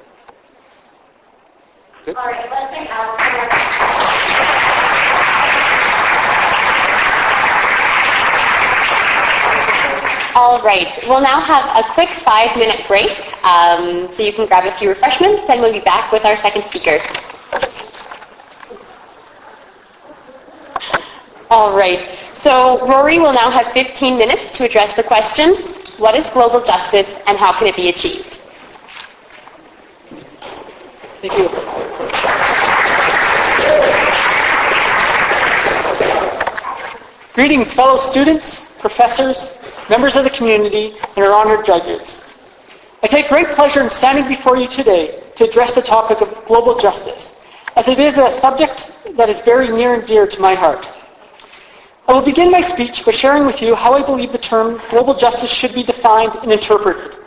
[2.06, 2.16] Good?
[2.16, 4.08] All right, let's thank Alex.
[10.40, 10.88] All right.
[11.08, 15.50] We'll now have a quick five-minute break, um, so you can grab a few refreshments,
[15.50, 17.00] and we'll be back with our second speaker.
[21.50, 22.18] All right.
[22.34, 25.56] So Rory will now have 15 minutes to address the question,
[25.98, 28.42] what is global justice and how can it be achieved?
[31.22, 31.50] Thank you.
[37.34, 39.52] Greetings, fellow students, professors,
[39.90, 42.24] members of the community, and our honored judges.
[43.04, 46.78] I take great pleasure in standing before you today to address the topic of global
[46.78, 47.34] justice,
[47.76, 50.90] as it is a subject that is very near and dear to my heart.
[52.08, 55.13] I will begin my speech by sharing with you how I believe the term global
[55.13, 57.17] justice should be defined and interpreted.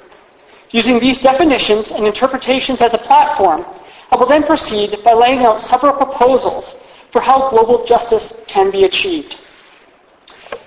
[0.71, 3.66] Using these definitions and interpretations as a platform,
[4.11, 6.76] I will then proceed by laying out several proposals
[7.12, 9.39] for how global justice can be achieved.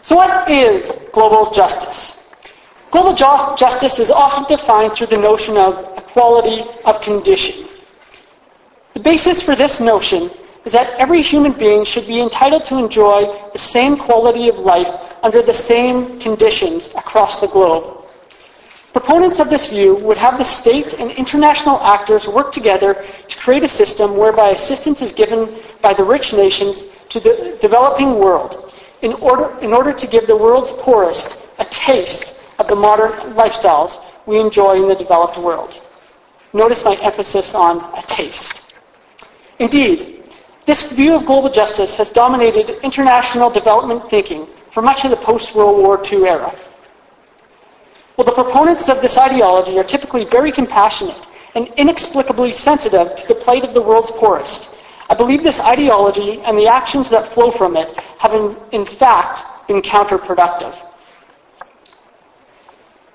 [0.04, 2.20] So what is global justice?
[2.92, 7.68] Global ju- justice is often defined through the notion of equality of condition.
[8.94, 10.30] The basis for this notion
[10.66, 14.92] is that every human being should be entitled to enjoy the same quality of life
[15.22, 18.04] under the same conditions across the globe.
[18.94, 23.64] Proponents of this view would have the state and international actors work together to create
[23.64, 29.14] a system whereby assistance is given by the rich nations to the developing world in
[29.14, 34.40] order, in order to give the world's poorest a taste of the modern lifestyles we
[34.40, 35.82] enjoy in the developed world.
[36.54, 38.62] Notice my emphasis on a taste.
[39.58, 40.13] Indeed,
[40.66, 45.78] this view of global justice has dominated international development thinking for much of the post-World
[45.78, 46.56] War II era.
[48.16, 53.36] While the proponents of this ideology are typically very compassionate and inexplicably sensitive to the
[53.36, 54.70] plight of the world's poorest,
[55.10, 59.68] I believe this ideology and the actions that flow from it have in, in fact
[59.68, 60.76] been counterproductive.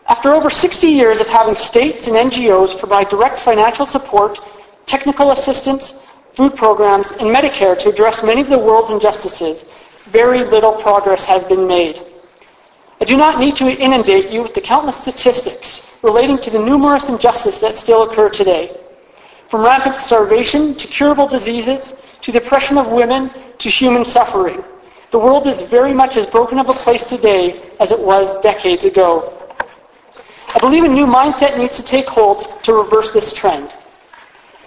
[0.06, 4.38] After over 60 years of having states and NGOs provide direct financial support,
[4.86, 5.92] technical assistance,
[6.34, 9.64] food programs, and Medicare to address many of the world's injustices,
[10.06, 12.04] very little progress has been made.
[13.00, 17.08] I do not need to inundate you with the countless statistics relating to the numerous
[17.08, 18.76] injustices that still occur today.
[19.48, 24.64] From rampant starvation to curable diseases to the oppression of women to human suffering.
[25.10, 28.84] The world is very much as broken of a place today as it was decades
[28.84, 29.34] ago.
[30.54, 33.72] I believe a new mindset needs to take hold to reverse this trend.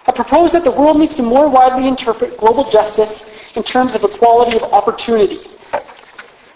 [0.08, 3.24] I propose that the world needs to more widely interpret global justice
[3.56, 5.42] in terms of equality of opportunity.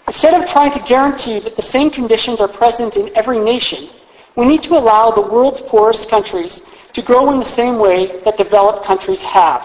[0.06, 3.90] Instead of trying to guarantee that the same conditions are present in every nation,
[4.34, 8.36] we need to allow the world's poorest countries to grow in the same way that
[8.36, 9.62] developed countries have.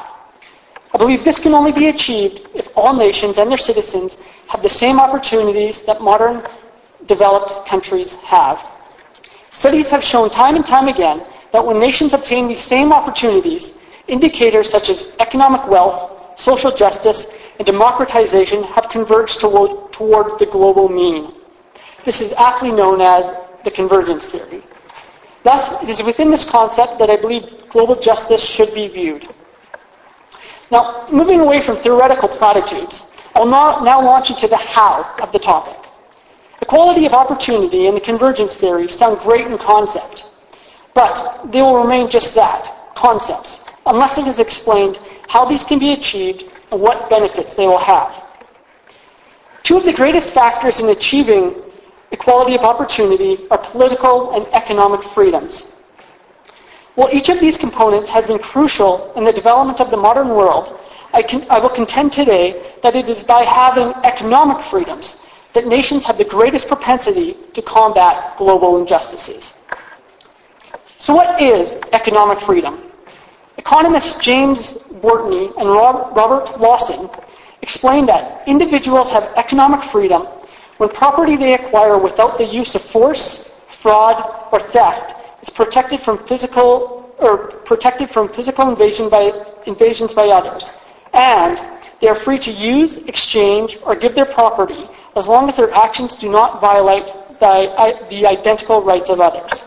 [0.93, 4.17] I believe this can only be achieved if all nations and their citizens
[4.47, 6.43] have the same opportunities that modern
[7.05, 8.59] developed countries have.
[9.49, 13.73] Studies have shown time and time again that when nations obtain these same opportunities,
[14.07, 17.27] indicators such as economic wealth, social justice,
[17.59, 21.33] and democratization have converged toward, toward the global mean.
[22.05, 23.31] This is aptly known as
[23.63, 24.63] the convergence theory.
[25.43, 29.27] Thus, it is within this concept that I believe global justice should be viewed.
[30.71, 35.39] Now, moving away from theoretical platitudes, I'll now, now launch into the how of the
[35.39, 35.77] topic.
[36.61, 40.30] Equality of opportunity and the convergence theory sound great in concept,
[40.93, 45.93] but they will remain just that, concepts, unless it is explained how these can be
[45.93, 48.13] achieved and what benefits they will have.
[49.63, 51.61] Two of the greatest factors in achieving
[52.11, 55.63] equality of opportunity are political and economic freedoms.
[56.95, 60.77] While each of these components has been crucial in the development of the modern world,
[61.13, 65.17] I, can, I will contend today that it is by having economic freedoms
[65.53, 69.53] that nations have the greatest propensity to combat global injustices.
[71.01, 72.83] So what is economic freedom?
[73.57, 77.09] Economists James Gwartney and Robert Lawson
[77.63, 80.27] explain that individuals have economic freedom
[80.77, 83.49] when property they acquire without the use of force,
[83.81, 89.31] fraud, or theft is protected from physical or protected from physical invasion by
[89.65, 90.69] invasions by others,
[91.13, 91.59] and
[91.99, 96.15] they are free to use, exchange, or give their property as long as their actions
[96.15, 97.07] do not violate
[97.39, 99.63] the, the identical rights of others.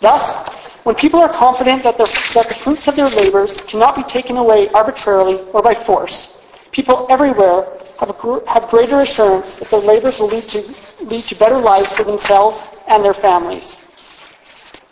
[0.00, 0.36] Thus,
[0.84, 4.68] when people are confident that, that the fruits of their labors cannot be taken away
[4.70, 6.38] arbitrarily or by force,
[6.72, 7.66] people everywhere
[7.98, 11.90] have, a, have greater assurance that their labors will lead to, lead to better lives
[11.92, 13.76] for themselves and their families.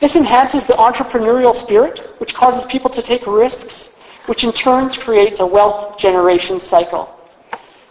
[0.01, 3.89] This enhances the entrepreneurial spirit, which causes people to take risks,
[4.27, 7.09] which in turn creates a wealth generation cycle.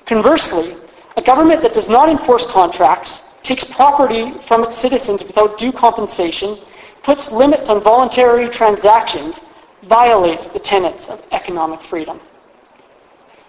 [0.05, 0.77] Conversely,
[1.17, 6.59] a government that does not enforce contracts, takes property from its citizens without due compensation,
[7.05, 9.39] puts limits on voluntary transactions,
[9.83, 12.19] violates the tenets of economic freedom.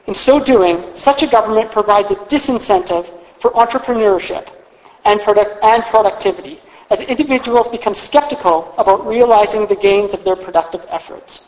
[0.07, 4.47] In so doing, such a government provides a disincentive for entrepreneurship
[5.07, 10.85] and, product- and productivity as individuals become skeptical about realizing the gains of their productive
[10.91, 11.41] efforts.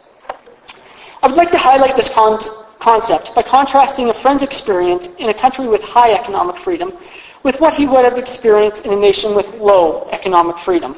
[1.23, 2.41] I would like to highlight this con-
[2.79, 6.95] concept by contrasting a friend's experience in a country with high economic freedom
[7.43, 10.97] with what he would have experienced in a nation with low economic freedom.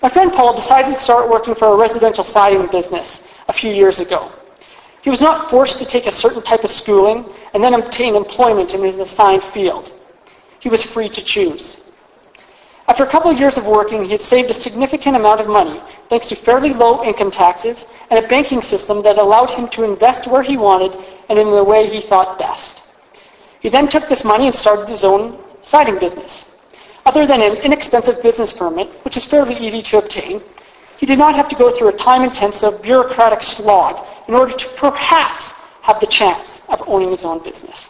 [0.00, 3.98] My friend Paul decided to start working for a residential siding business a few years
[3.98, 4.30] ago.
[5.02, 8.74] He was not forced to take a certain type of schooling and then obtain employment
[8.74, 9.90] in his assigned field.
[10.60, 11.80] He was free to choose.
[12.86, 15.82] After a couple of years of working, he had saved a significant amount of money
[16.08, 20.28] thanks to fairly low income taxes and a banking system that allowed him to invest
[20.28, 20.96] where he wanted
[21.28, 22.84] and in the way he thought best.
[23.60, 26.46] He then took this money and started his own siding business.
[27.08, 30.42] Other than an inexpensive business permit, which is fairly easy to obtain,
[30.98, 35.52] he did not have to go through a time-intensive bureaucratic slog in order to perhaps
[35.80, 37.88] have the chance of owning his own business.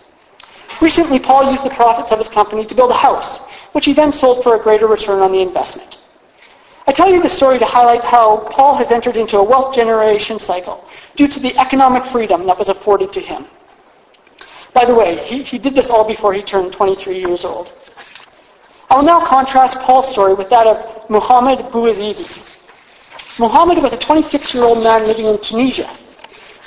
[0.80, 3.38] Recently, Paul used the profits of his company to build a house,
[3.72, 5.98] which he then sold for a greater return on the investment.
[6.86, 10.38] I tell you this story to highlight how Paul has entered into a wealth generation
[10.38, 10.84] cycle
[11.16, 13.46] due to the economic freedom that was afforded to him.
[14.74, 17.72] By the way, he, he did this all before he turned 23 years old.
[18.90, 22.26] I will now contrast Paul's story with that of Muhammad Bouazizi.
[23.38, 25.96] Muhammad was a 26-year-old man living in Tunisia.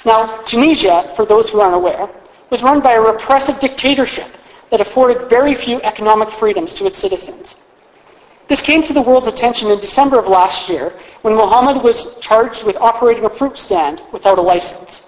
[0.06, 2.08] Now, Tunisia, for those who aren't aware,
[2.50, 4.28] was run by a repressive dictatorship
[4.70, 7.56] that afforded very few economic freedoms to its citizens.
[8.48, 12.64] This came to the world's attention in December of last year when Muhammad was charged
[12.64, 15.04] with operating a fruit stand without a license.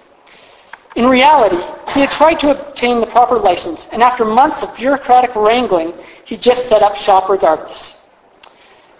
[0.94, 1.60] In reality,
[1.92, 5.92] he had tried to obtain the proper license, and after months of bureaucratic wrangling,
[6.24, 7.94] he just set up shop regardless.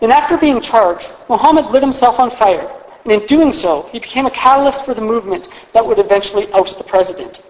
[0.00, 2.68] And after being charged, Muhammad lit himself on fire,
[3.04, 6.78] and in doing so, he became a catalyst for the movement that would eventually oust
[6.78, 7.42] the president.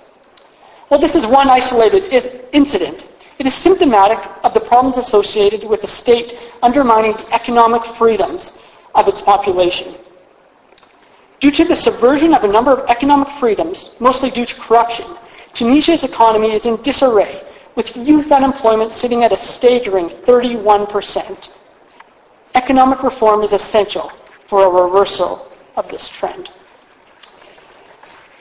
[0.89, 2.05] While this is one isolated
[2.53, 3.07] incident,
[3.39, 8.53] it is symptomatic of the problems associated with a state undermining the economic freedoms
[8.95, 9.97] of its population.
[11.45, 15.05] Due to the subversion of a number of economic freedoms, mostly due to corruption,
[15.53, 17.43] Tunisia's economy is in disarray,
[17.75, 21.51] with youth unemployment sitting at a staggering 31%.
[22.55, 24.11] Economic reform is essential
[24.47, 26.49] for a reversal of this trend.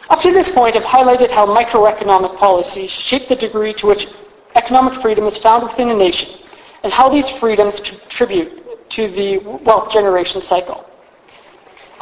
[0.09, 4.07] Up to this point, I've highlighted how microeconomic policies shape the degree to which
[4.55, 6.39] economic freedom is found within a nation
[6.83, 10.89] and how these freedoms contribute to the wealth generation cycle.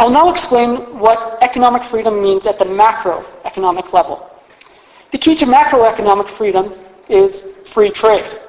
[0.01, 4.31] I'll now explain what economic freedom means at the macroeconomic level.
[5.11, 6.73] The key to macroeconomic freedom
[7.07, 8.39] is free trade.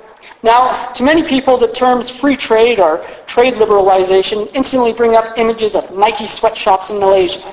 [0.43, 5.75] Now, to many people, the terms free trade or trade liberalization instantly bring up images
[5.75, 7.53] of Nike sweatshops in Malaysia.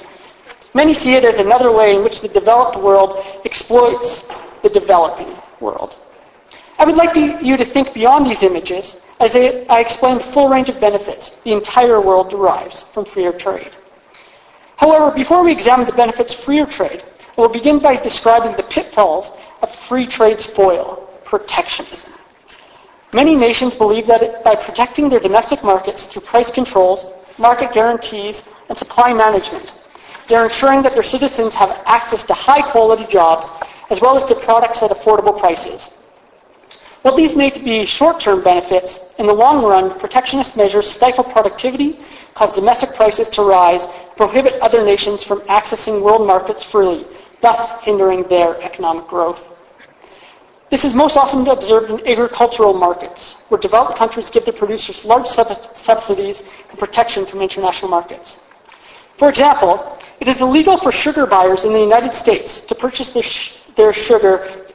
[0.74, 4.24] Many see it as another way in which the developed world exploits
[4.64, 5.97] the developing world.
[6.78, 10.24] I would like to, you to think beyond these images as I, I explain the
[10.24, 13.76] full range of benefits the entire world derives from freer trade.
[14.80, 17.03] However, before we examine the benefits of freer trade,
[17.36, 19.30] we'll begin by describing the pitfalls
[19.61, 22.13] of free trade's foil, protectionism.
[23.11, 28.45] Many nations believe that it, by protecting their domestic markets through price controls, market guarantees,
[28.69, 29.75] and supply management,
[30.30, 33.51] they're ensuring that their citizens have access to high-quality jobs
[33.89, 35.89] as well as to products at affordable prices.
[37.02, 42.00] While these may be short-term benefits, in the long run, protectionist measures stifle productivity,
[42.36, 43.88] cause domestic prices to rise,
[44.18, 47.08] prohibit other nations from accessing world markets freely,
[47.41, 49.39] thus hindering their economic growth.
[50.70, 55.26] This is most often observed in agricultural markets, where developed countries give their producers large
[55.26, 58.38] sub- subsidies and protection from international markets.
[59.18, 63.24] For example, it is illegal for sugar buyers in the United States to purchase their,
[63.24, 64.68] sh- their sugar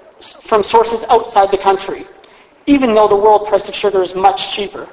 [0.44, 2.06] from sources outside the country,
[2.66, 4.88] even though the world price of sugar is much cheaper.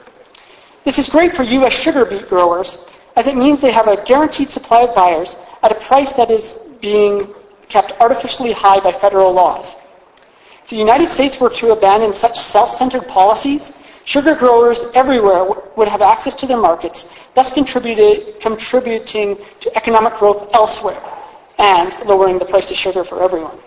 [0.84, 1.74] This is great for U.S.
[1.74, 2.78] sugar beet growers,
[3.15, 6.57] as it means they have a guaranteed supply of buyers at a price that is
[6.82, 7.34] being
[7.69, 9.76] kept artificially high by federal laws.
[10.63, 13.72] If the United States were to abandon such self-centered policies,
[14.05, 15.45] sugar growers everywhere
[15.76, 21.01] would have access to their markets, thus contributing to economic growth elsewhere
[21.59, 23.57] and lowering the price of sugar for everyone.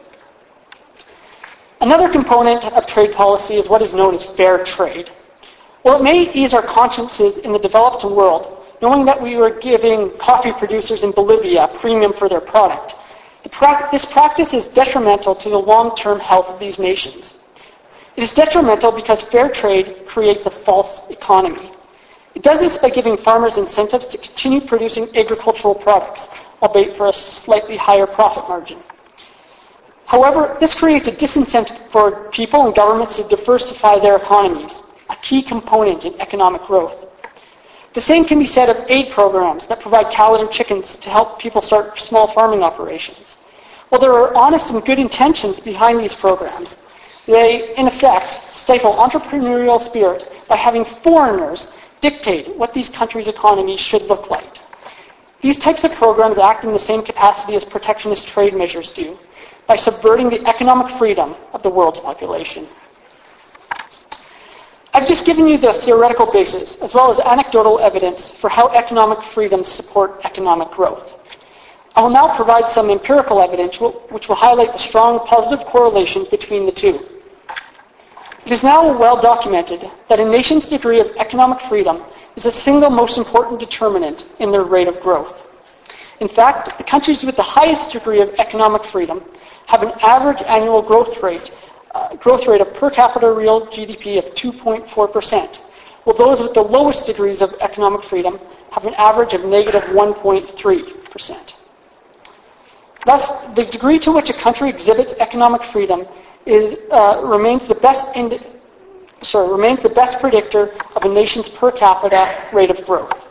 [1.84, 5.10] Another component of trade policy is what is known as fair trade.
[5.82, 10.16] While it may ease our consciences in the developed world, knowing that we are giving
[10.16, 12.94] coffee producers in Bolivia a premium for their product,
[13.92, 17.34] this practice is detrimental to the long-term health of these nations.
[18.16, 21.70] It is detrimental because fair trade creates a false economy.
[22.34, 26.28] It does this by giving farmers incentives to continue producing agricultural products,
[26.62, 28.82] albeit for a slightly higher profit margin.
[30.06, 35.42] However, this creates a disincentive for people and governments to diversify their economies, a key
[35.42, 37.06] component in economic growth.
[37.94, 41.38] The same can be said of aid programs that provide cows and chickens to help
[41.38, 43.36] people start small farming operations.
[43.88, 46.76] While there are honest and good intentions behind these programs,
[47.26, 54.02] they, in effect, stifle entrepreneurial spirit by having foreigners dictate what these countries' economies should
[54.02, 54.58] look like.
[55.40, 59.16] These types of programs act in the same capacity as protectionist trade measures do,
[59.66, 62.66] by subverting the economic freedom of the world's population.
[64.92, 69.24] I've just given you the theoretical basis, as well as anecdotal evidence for how economic
[69.24, 71.14] freedoms support economic growth.
[71.96, 76.66] I will now provide some empirical evidence which will highlight the strong positive correlation between
[76.66, 77.08] the two.
[78.46, 82.04] It is now well documented that a nation's degree of economic freedom
[82.36, 85.44] is the single most important determinant in their rate of growth.
[86.20, 89.24] In fact, the countries with the highest degree of economic freedom
[89.66, 91.52] have an average annual growth rate,
[91.94, 95.60] uh, growth rate of per capita real GDP of 2.4%,
[96.04, 98.38] while those with the lowest degrees of economic freedom
[98.70, 101.54] have an average of negative 1.3%.
[103.06, 106.06] Thus, the degree to which a country exhibits economic freedom
[106.46, 108.08] is, uh, remains the best,
[109.22, 113.24] sorry, remains the best predictor of a nation's per capita rate of growth.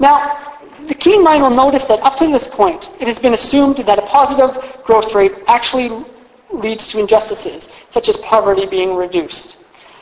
[0.00, 0.47] Now,
[0.86, 3.98] the keen mind will notice that up to this point, it has been assumed that
[3.98, 6.04] a positive growth rate actually
[6.52, 9.56] leads to injustices, such as poverty being reduced.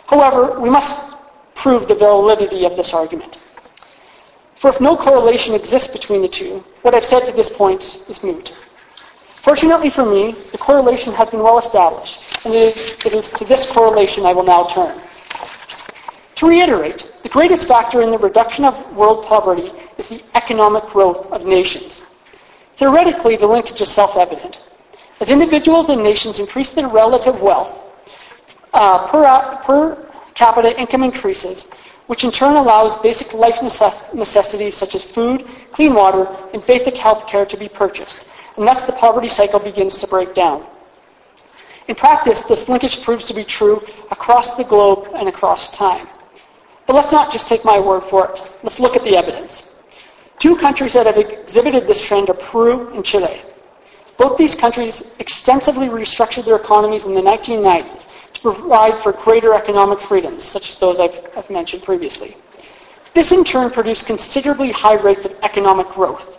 [0.07, 1.05] However, we must
[1.55, 3.41] prove the validity of this argument.
[4.57, 8.23] For if no correlation exists between the two, what I've said to this point is
[8.23, 8.53] moot.
[9.35, 13.45] Fortunately for me, the correlation has been well established, and it is, it is to
[13.45, 15.01] this correlation I will now turn.
[16.37, 21.33] To reiterate, the greatest factor in the reduction of world poverty is the economic growth
[21.33, 22.03] of nations.
[22.77, 24.61] Theoretically, the linkage is self-evident.
[25.19, 27.83] As individuals and nations increase their relative wealth,
[28.75, 29.25] uh, per,
[29.65, 31.65] per capita income increases,
[32.07, 36.99] which in turn allows basic life necess- necessities such as food, clean water, and basic
[36.99, 38.27] health care to be purchased,
[38.59, 40.67] and thus the poverty cycle begins to break down.
[41.89, 46.07] In practice, this linkage proves to be true across the globe and across time.
[46.87, 48.43] But let's not just take my word for it.
[48.63, 49.65] Let's look at the evidence.
[50.39, 53.43] Two countries that have exhibited this trend are Peru and Chile.
[54.19, 60.01] Both these countries extensively restructured their economies in the 1990s to provide for greater economic
[60.01, 62.37] freedoms, such as those I've, I've mentioned previously.
[63.15, 66.37] This in turn produced considerably high rates of economic growth.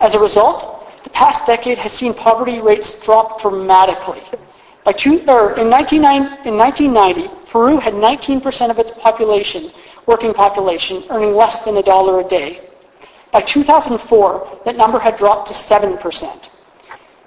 [0.00, 4.22] As a result, the past decade has seen poverty rates drop dramatically.
[4.96, 9.72] Two, or in, 1990, in 1990, Peru had 19% of its population,
[10.06, 12.68] working population, earning less than a dollar a day.
[13.32, 16.48] By 2004, that number had dropped to 7%.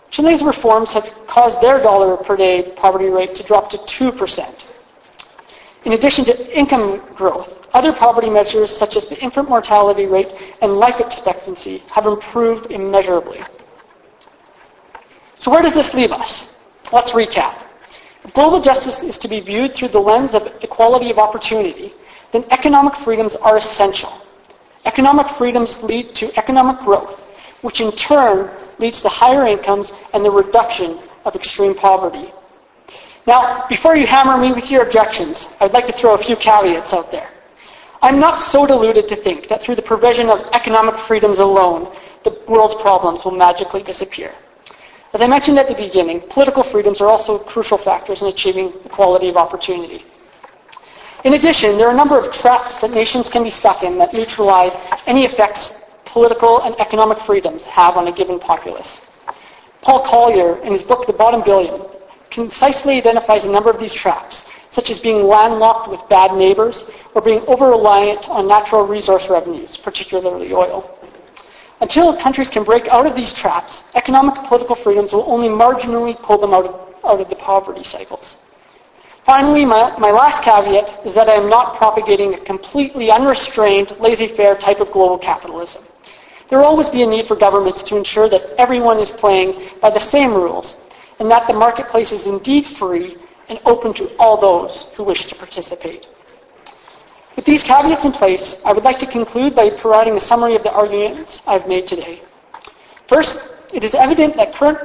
[0.10, 4.64] Chile's reforms have caused their dollar per day poverty rate to drop to 2%.
[5.86, 10.74] In addition to income growth, other poverty measures such as the infant mortality rate and
[10.74, 13.42] life expectancy have improved immeasurably.
[15.36, 16.50] So where does this leave us?
[16.92, 17.69] Let's recap.
[18.24, 21.94] If global justice is to be viewed through the lens of equality of opportunity,
[22.32, 24.14] then economic freedoms are essential.
[24.86, 27.26] Economic freedoms lead to economic growth,
[27.62, 32.34] which in turn leads to higher incomes and the reduction of extreme poverty.
[33.26, 36.94] Now, before you hammer me with your objections, I'd like to throw a few caveats
[36.94, 37.30] out there.
[38.02, 41.94] I'm not so deluded to think that through the provision of economic freedoms alone,
[42.24, 44.34] the world's problems will magically disappear.
[45.12, 49.30] As I mentioned at the beginning, political freedoms are also crucial factors in achieving equality
[49.30, 50.05] of opportunity.
[51.24, 54.14] In addition, there are a number of traps that nations can be stuck in that
[54.14, 55.74] neutralize any effects
[56.05, 59.01] political and economic freedoms have on a given populace.
[59.82, 61.82] Paul Collier, in his book The Bottom Billion,
[62.30, 66.86] concisely identifies a number of these traps, such as being landlocked with bad neighbors
[67.16, 70.99] or being over-reliant on natural resource revenues, particularly oil.
[71.82, 76.22] Until countries can break out of these traps, economic and political freedoms will only marginally
[76.22, 76.76] pull them out of,
[77.06, 78.36] out of the poverty cycles.
[79.26, 84.56] Finally, my, my last caveat is that I am not propagating a completely unrestrained, laissez-faire
[84.56, 85.84] type of global capitalism.
[86.50, 89.92] There will always be a need for governments to ensure that everyone is playing by
[89.92, 90.78] the same rules
[91.20, 93.18] and that the marketplace is indeed free
[93.50, 96.08] and open to all those who wish to participate.
[97.36, 100.64] With these caveats in place, I would like to conclude by providing a summary of
[100.64, 102.22] the arguments I've made today.
[103.08, 103.40] First,
[103.74, 104.80] it is evident that current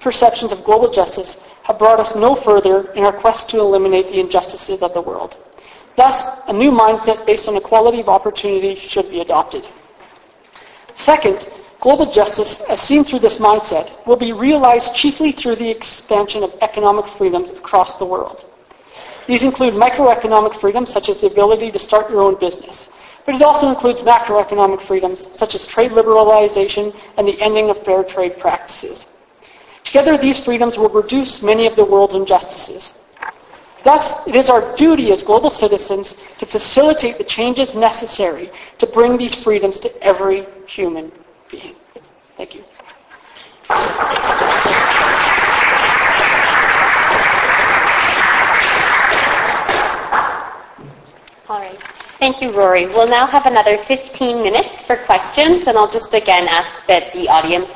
[0.00, 4.20] perceptions of global justice have brought us no further in our quest to eliminate the
[4.20, 5.36] injustices of the world.
[5.96, 9.66] Thus, a new mindset based on equality of opportunity should be adopted.
[10.94, 11.48] Second,
[11.80, 16.54] global justice, as seen through this mindset, will be realized chiefly through the expansion of
[16.62, 18.44] economic freedoms across the world.
[19.26, 22.88] These include microeconomic freedoms, such as the ability to start your own business.
[23.24, 28.02] But it also includes macroeconomic freedoms, such as trade liberalization and the ending of fair
[28.02, 29.06] trade practices.
[29.84, 32.94] Together, these freedoms will reduce many of the world's injustices.
[33.84, 39.18] Thus, it is our duty as global citizens to facilitate the changes necessary to bring
[39.18, 41.10] these freedoms to every human
[41.50, 41.74] being.
[42.36, 42.64] Thank you.
[51.52, 51.78] All right.
[52.18, 52.86] Thank you, Rory.
[52.86, 57.28] We'll now have another 15 minutes for questions, and I'll just again ask that the
[57.28, 57.68] audience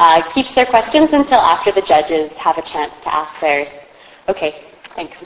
[0.00, 3.70] uh, keeps their questions until after the judges have a chance to ask theirs.
[4.28, 4.64] Okay,
[4.96, 5.16] thanks.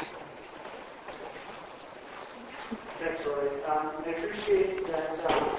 [3.01, 3.65] Thanks, Rory.
[3.65, 5.57] Um, I appreciate that um,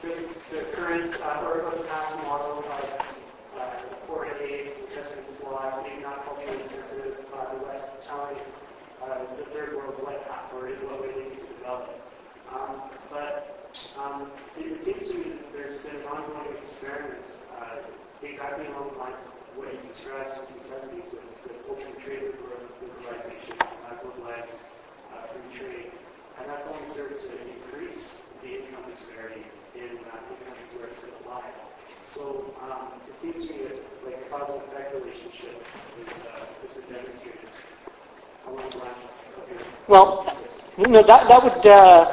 [0.00, 0.14] the,
[0.56, 3.04] the current uh, or the past model of uh,
[4.94, 10.14] has been flawed, maybe not culturally sensitive, uh, the West uh, the third world what,
[10.54, 11.90] or what to develop.
[12.54, 17.26] Um, but um, it, it seems to me that there's been ongoing experiment
[17.58, 17.90] uh,
[18.22, 22.38] exactly along the lines of what you described since the 70s with, with open trade
[22.78, 24.62] liberalization, globalized
[25.10, 25.90] uh, free trade,
[26.38, 28.10] and that's only served to increase
[28.42, 29.42] the income disparity
[29.74, 31.54] in, uh, countries where it's been applied.
[32.04, 35.66] So um, it seems to me that like a cause and effect relationship
[35.98, 37.50] is, uh, has been demonstrated
[38.46, 39.15] along the lines of
[39.88, 40.36] Well,
[40.78, 42.12] no, that, that would, uh,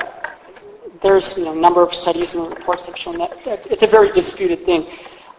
[1.02, 3.88] there's you know, a number of studies and reports have shown that, that it's a
[3.88, 4.88] very disputed thing.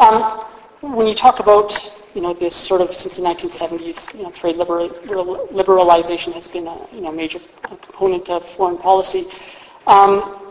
[0.01, 0.45] Um,
[0.81, 1.73] when you talk about
[2.15, 4.89] you know this sort of since the 1970s, you know, trade liberal,
[5.53, 9.27] liberalization has been a you know major component of foreign policy.
[9.87, 10.51] Um,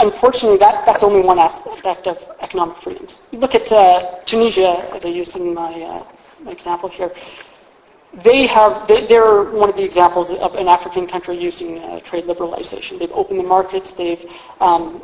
[0.00, 3.20] unfortunately, that, that's only one aspect of economic freedoms.
[3.30, 6.04] You look at uh, Tunisia, as I used in my, uh,
[6.42, 7.12] my example here.
[8.14, 12.24] They have, they, are one of the examples of an African country using uh, trade
[12.24, 12.98] liberalization.
[12.98, 13.92] They've opened the markets.
[13.92, 14.24] They've
[14.60, 15.02] um,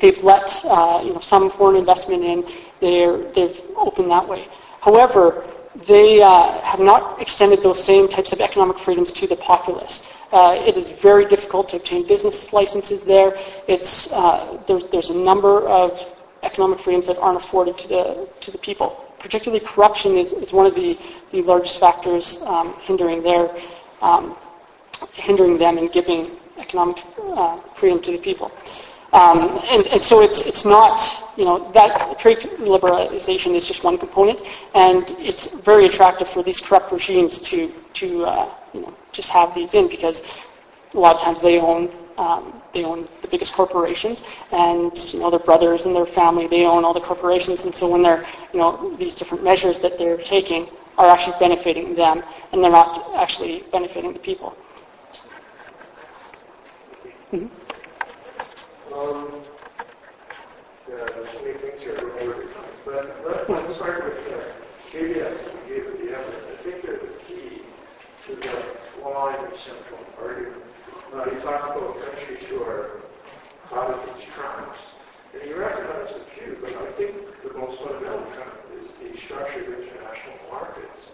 [0.00, 2.46] they've let uh, you know some foreign investment in.
[2.80, 4.48] They're, they've opened that way.
[4.80, 5.44] However,
[5.86, 10.02] they uh, have not extended those same types of economic freedoms to the populace.
[10.30, 13.38] Uh, it is very difficult to obtain business licenses there.
[13.68, 16.00] It's, uh, there's, there's a number of
[16.42, 19.04] economic freedoms that aren't afforded to the, to the people.
[19.22, 20.98] Particularly corruption is, is one of the,
[21.30, 23.54] the largest factors um, hindering their,
[24.00, 24.36] um,
[25.12, 28.50] hindering them in giving economic uh, freedom to the people.
[29.12, 30.98] Um, and, and, so it's, it's not,
[31.36, 34.40] you know, that trade liberalization is just one component,
[34.74, 39.54] and it's very attractive for these corrupt regimes to, to uh, you know, just have
[39.54, 40.22] these in because
[40.94, 45.30] a lot of times they own, um, they own the biggest corporations, and you know
[45.30, 48.60] their brothers and their family they own all the corporations, and so when they're, you
[48.60, 53.64] know, these different measures that they're taking are actually benefiting them, and they're not actually
[53.72, 54.56] benefiting the people.
[57.32, 57.48] Mm-hmm.
[58.94, 59.42] Um,
[60.88, 61.98] yeah, there's many things here.
[62.84, 64.52] But let, let's start with uh,
[64.92, 65.40] the evidence.
[66.52, 67.62] I think they're the key
[68.26, 70.71] to the in the central argument.
[71.12, 73.02] Now, you talk about countries who are
[73.68, 74.80] these traps,
[75.34, 77.12] and you recognize a few, but I think
[77.44, 81.12] the most fundamental trap is the structure of international markets,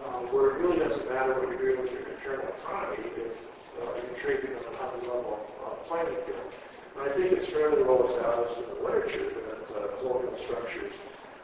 [0.00, 3.36] um, where it really doesn't matter what you're doing with your internal economy if
[3.84, 6.48] uh, you're trading on a high level uh, playing field.
[6.96, 10.96] And I think it's fairly well established in the literature that uh, colonial structures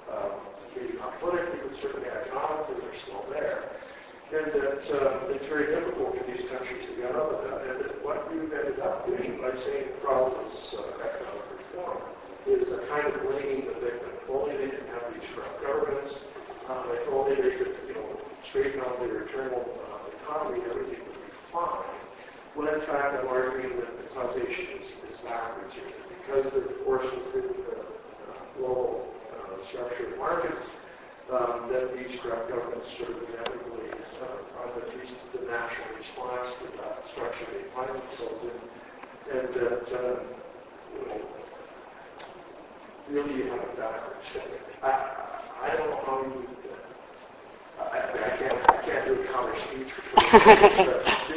[0.08, 0.40] um,
[0.72, 3.79] maybe not politically, but certainly economically are still there.
[4.30, 7.66] And that uh, it's very difficult for these countries to get out of that.
[7.66, 11.98] And that what we've ended up doing by saying the problem is uh, economic reform
[12.46, 14.06] is a kind of blaming the victim.
[14.22, 16.14] If only they didn't have these corrupt governments,
[16.70, 18.06] um, if only they could, you know,
[18.46, 21.90] straighten out their internal uh, economy, everything would be fine.
[22.54, 25.90] When in fact I'm arguing that the causation is, is backwards here.
[26.22, 30.62] Because they're forced within the uh, global uh, structure of markets,
[31.34, 33.90] um, that these corrupt governments sort of inevitably
[34.20, 39.36] uh, are the, the natural response to that structure they find themselves in.
[39.36, 40.20] And that, uh,
[43.08, 44.26] you really you have backwards.
[44.82, 44.86] I,
[45.62, 46.48] I don't know how you
[47.78, 50.02] I, I, can't, I can't do a counter speech for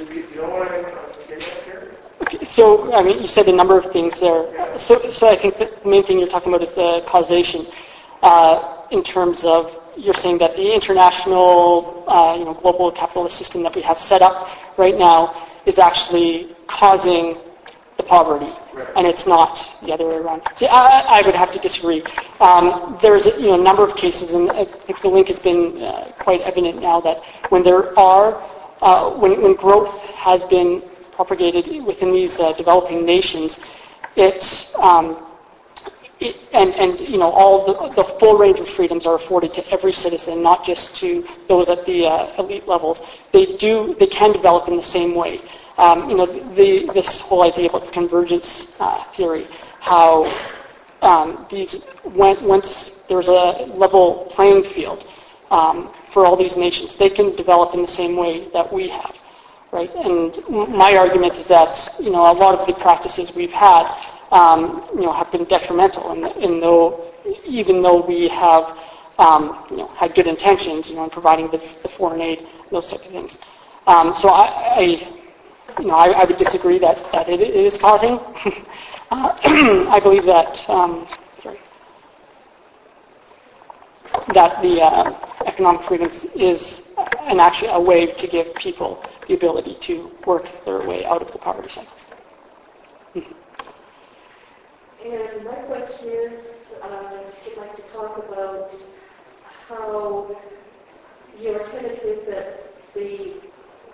[0.13, 0.83] you, you know what I'm
[1.27, 1.95] getting at here?
[2.21, 4.77] Okay, so, I mean, you said a number of things there.
[4.77, 7.67] So, so I think the main thing you're talking about is the causation
[8.21, 13.63] uh, in terms of you're saying that the international, uh, you know, global capitalist system
[13.63, 17.37] that we have set up right now is actually causing
[17.97, 18.87] the poverty, right.
[18.95, 20.41] and it's not the other way around.
[20.55, 22.03] See, I, I would have to disagree.
[22.39, 25.81] Um, there's you know a number of cases, and I think the link has been
[25.81, 28.41] uh, quite evident now that when there are
[28.81, 30.83] uh, when, when growth has been
[31.13, 33.59] propagated within these uh, developing nations,
[34.15, 35.25] it, um,
[36.53, 39.93] and, and you know all the, the, full range of freedoms are afforded to every
[39.93, 43.01] citizen, not just to those at the uh, elite levels.
[43.31, 45.41] They do they can develop in the same way
[45.77, 49.47] um, you know, the, this whole idea about the convergence uh, theory,
[49.79, 50.31] how
[51.01, 55.07] um, these when, once there's a level playing field
[55.51, 59.15] um, for all these nations, they can develop in the same way that we have,
[59.71, 59.93] right?
[59.95, 63.91] And my argument is that you know a lot of the practices we've had,
[64.33, 67.13] um, you know, have been detrimental, and in though
[67.45, 68.77] even though we have
[69.19, 72.89] um, you know had good intentions, you know, in providing the, the foreign aid, those
[72.89, 73.39] type of things.
[73.87, 75.13] Um, so I, I
[75.79, 78.11] you know, I, I, would disagree that, that it is causing.
[79.11, 79.37] uh,
[79.91, 81.07] I believe that, um,
[81.41, 81.59] sorry,
[84.33, 86.81] that the uh, economic freedoms is
[87.21, 91.31] an actually a way to give people the ability to work their way out of
[91.31, 92.05] the poverty cycles.
[95.05, 96.39] And my question is,
[96.81, 98.73] if you'd like to talk about
[99.67, 100.35] how
[101.37, 103.33] your tenet is that the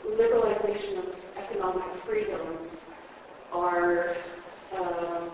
[0.07, 2.85] liberalization of economic freedoms
[3.51, 4.17] are
[4.75, 5.31] um,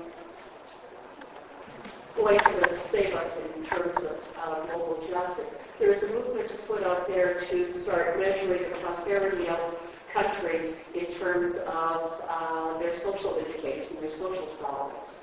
[2.15, 5.53] going to save us in terms of uh, global justice.
[5.78, 9.76] There is a movement to put out there to start measuring the prosperity of
[10.13, 15.14] countries in terms of uh, their social indicators and their social developments.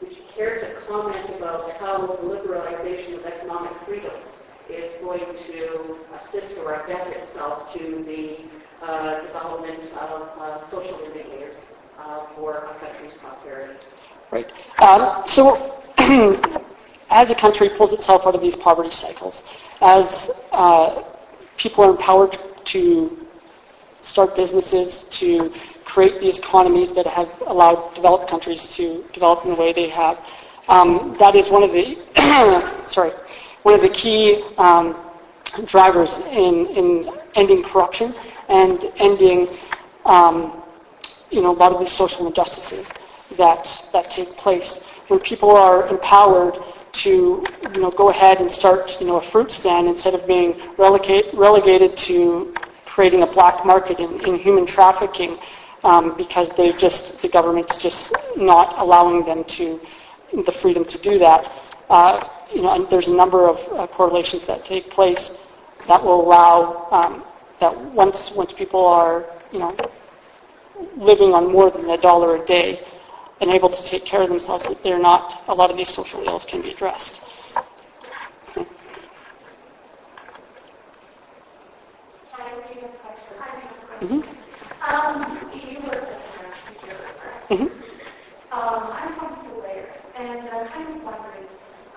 [0.00, 4.26] Would you care to comment about how the liberalization of economic freedoms
[4.68, 8.36] is going to assist or abet itself to the
[8.84, 11.56] uh, development of uh, social indicators
[11.98, 13.78] uh, for a country's prosperity?
[14.30, 14.52] Right.
[14.80, 15.82] Um, so
[17.10, 19.42] as a country pulls itself out of these poverty cycles,
[19.80, 21.02] as uh,
[21.56, 23.26] people are empowered to
[24.00, 25.52] start businesses, to
[25.88, 30.18] create these economies that have allowed developed countries to develop in the way they have,
[30.68, 31.98] um, that is one of the
[32.84, 33.12] sorry
[33.62, 34.96] one of the key um,
[35.64, 38.14] drivers in, in ending corruption
[38.48, 39.48] and ending
[40.04, 40.62] um,
[41.30, 42.90] you know a lot of these social injustices
[43.36, 44.80] that that take place.
[45.08, 46.58] When people are empowered
[47.04, 50.60] to you know go ahead and start you know a fruit stand instead of being
[50.76, 55.38] relegate, relegated to creating a black market in, in human trafficking
[55.84, 59.80] um, because they just the government's just not allowing them to
[60.44, 61.50] the freedom to do that.
[61.88, 65.32] Uh, you know, and there's a number of uh, correlations that take place
[65.86, 67.24] that will allow um,
[67.60, 69.76] that once once people are you know
[70.96, 72.84] living on more than a dollar a day
[73.40, 76.22] and able to take care of themselves, that they're not, a lot of these social
[76.26, 77.20] ills can be addressed.
[84.00, 84.37] Mm-hmm.
[84.88, 85.20] Um,
[85.52, 86.00] you were
[87.52, 87.68] mm-hmm.
[88.56, 89.84] um, I'm from Blair,
[90.16, 91.44] and I'm kind of wondering,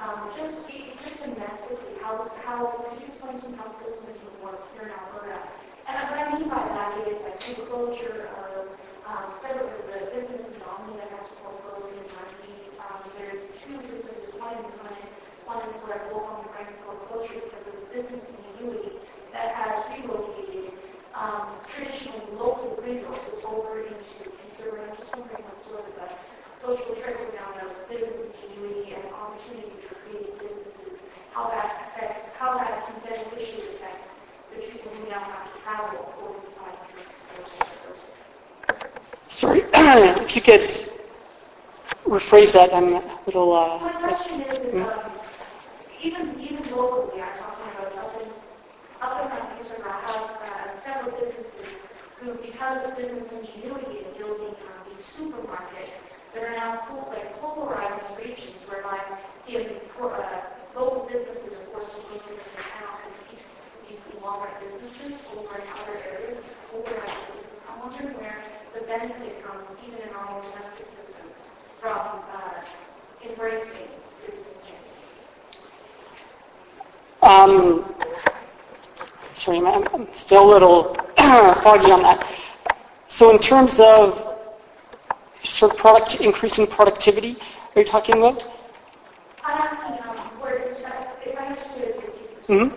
[0.03, 4.59] um, just just domestically, how how could you explain to me how systems would work
[4.75, 5.39] here in Alberta?
[5.87, 8.67] And what I mean by that is, I see the closure of
[9.07, 12.75] um, several of the business in Albany that have to foreclose in the 90s.
[12.75, 15.07] Um, there's two businesses, one in Vernon,
[15.47, 18.99] one in Blair, both on the brink of foreclosure because of the business community
[19.31, 20.75] that has relocated
[21.15, 24.81] um, traditional local resources over into consumer.
[24.87, 26.09] I'm just wondering what sort of a
[26.61, 30.97] social trickle down of business ingenuity and opportunity for creating businesses,
[31.33, 34.07] how that affects, how that can beneficially affect
[34.55, 37.11] the people who now have to travel 45 minutes
[39.27, 39.63] Sorry,
[40.31, 40.71] if you could
[42.05, 43.51] rephrase that, I'm a little.
[43.51, 45.11] Uh, My question is, is um,
[46.01, 48.29] even even locally, I'm talking about up in
[49.01, 51.67] up in I have uh, several businesses
[52.21, 55.99] who, because of business ingenuity in building um, these supermarkets
[56.33, 59.03] that are now full, like polarizing regions whereby
[59.47, 59.59] the
[59.99, 60.41] uh,
[60.79, 63.43] local businesses are forced to go to the town and compete
[63.75, 66.39] with these conglomerate businesses over in other areas,
[66.71, 67.43] polarizing.
[67.67, 68.50] I'm wondering where
[68.91, 71.27] benefit comes, even in our domestic system,
[71.79, 71.97] from
[72.33, 72.61] uh,
[73.23, 73.87] embracing
[74.19, 75.15] business ingenuity.
[77.23, 77.95] Um,
[79.33, 82.27] sorry, I'm, still a little foggy on that.
[83.07, 84.35] So in terms of
[85.43, 87.37] sort of product increasing productivity,
[87.75, 88.43] are you talking about?
[89.43, 92.71] I'm asking um, where, if I understood your thesis Mhm.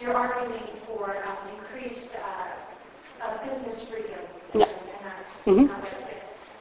[0.00, 4.20] you're arguing for um, increased uh, uh, business freedom
[4.52, 4.68] and, Yeah.
[5.46, 5.70] Mhm.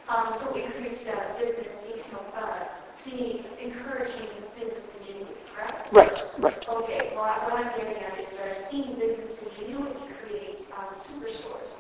[0.08, 1.68] Um, so increased uh, business,
[2.12, 2.66] know, uh,
[3.06, 5.92] the encouraging business ingenuity, correct?
[5.92, 6.54] Right, right.
[6.70, 11.74] Okay, well, what I'm getting at is that I've seen business ingenuity create um, superstores.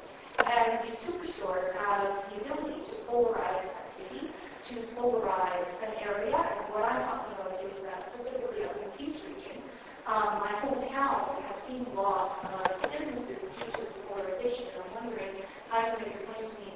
[0.45, 4.33] And these superstores have the ability to polarize a city,
[4.69, 6.33] to polarize an area.
[6.37, 9.61] And what I'm talking about is uh, specifically up in the Peace region.
[10.05, 14.69] Um, my hometown has seen loss of businesses due to this polarization.
[14.73, 16.74] And I'm wondering how you can explain to me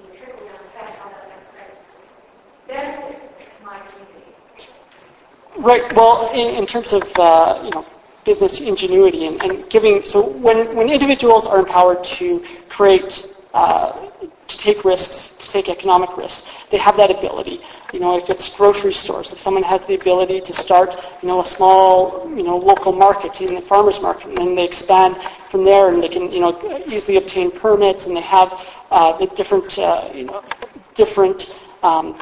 [5.57, 5.93] Right.
[5.95, 7.85] Well, in, in terms of uh, you know
[8.23, 14.09] business ingenuity and, and giving, so when when individuals are empowered to create, uh,
[14.49, 17.61] to take risks, to take economic risks, they have that ability.
[17.93, 21.39] You know, if it's grocery stores, if someone has the ability to start, you know,
[21.39, 25.17] a small, you know, local market in the farmers market, and then they expand
[25.49, 28.51] from there, and they can, you know, easily obtain permits, and they have
[28.91, 30.43] uh, the different, uh, you know,
[30.95, 32.19] different um,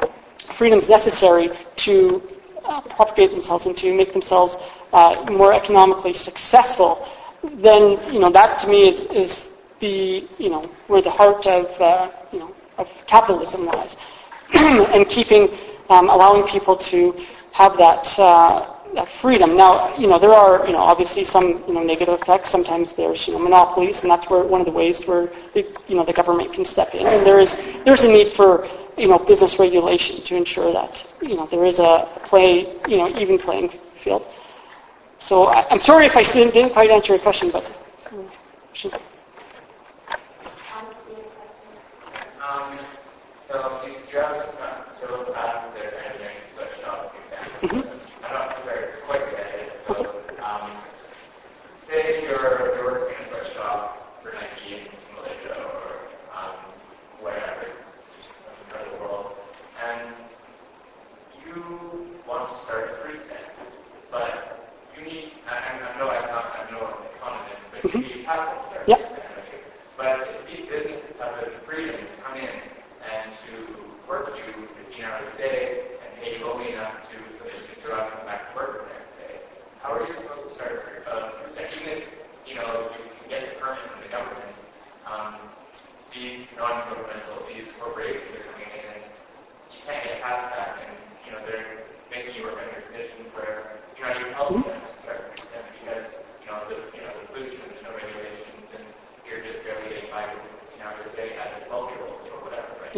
[0.52, 2.22] freedoms necessary to
[2.64, 4.56] uh, propagate themselves and to make themselves
[4.92, 7.06] uh, more economically successful,
[7.42, 11.66] then you know that to me is is the you know where the heart of
[11.80, 13.96] uh, you know of capitalism lies,
[14.54, 15.56] and keeping
[15.90, 17.14] um, allowing people to
[17.52, 19.56] have that uh, that freedom.
[19.56, 22.50] Now, you know, there are, you know, obviously some, you know, negative effects.
[22.50, 25.96] Sometimes there's, you know, monopolies, and that's where one of the ways where, the, you
[25.96, 27.06] know, the government can step in.
[27.06, 31.36] And there is, there's a need for, you know, business regulation to ensure that, you
[31.36, 34.26] know, there is a play, you know, even playing field.
[35.18, 37.70] So I, I'm sorry if I didn't, didn't quite answer your question, but.
[42.58, 42.76] Um,
[43.46, 43.54] so
[44.18, 47.68] asked us not to ask the engineering sweatshop example.
[47.68, 48.24] Mm-hmm.
[48.24, 49.80] I'm not very quick at it.
[49.86, 49.94] So
[50.42, 50.72] um,
[51.86, 56.56] say you're, you're working in a sweatshop for Nike in Malaysia or um,
[57.22, 57.62] wherever,
[58.42, 59.36] some part of the world,
[59.78, 60.16] and
[61.46, 63.70] you want to start a fruit stand,
[64.10, 66.80] but you need, I, I know I'm not, I'm no
[67.14, 68.98] economist, but you need capital to start a Yep.
[68.98, 69.28] fruit stand.
[69.96, 72.46] But these businesses have the freedom to come in
[73.02, 77.52] and to work you 15 hours a day and you only enough to so that
[77.60, 79.36] you can survive and come back to work the next day.
[79.84, 82.08] How are you supposed to start uh, even if
[82.48, 84.56] you know you can get the permit from the government,
[85.04, 85.36] um,
[86.08, 89.04] these non-governmental, these corporations are coming in and
[89.68, 90.96] you can't get past that and
[91.28, 94.92] you know they're making you work under conditions where you're not even helping them to
[95.04, 95.36] start
[95.84, 96.08] because
[96.40, 98.84] you know the you know the pollution, there's no regulations and
[99.28, 102.24] you're just barely getting by with 15 hours a day as a 12 year old
[102.32, 102.96] or whatever, right?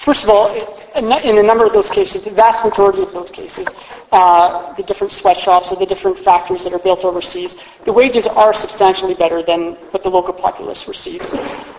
[0.00, 0.48] First of all,
[0.96, 3.68] in a number of those cases, the vast majority of those cases,
[4.12, 8.54] uh, the different sweatshops or the different factories that are built overseas, the wages are
[8.54, 11.34] substantially better than what the local populace receives.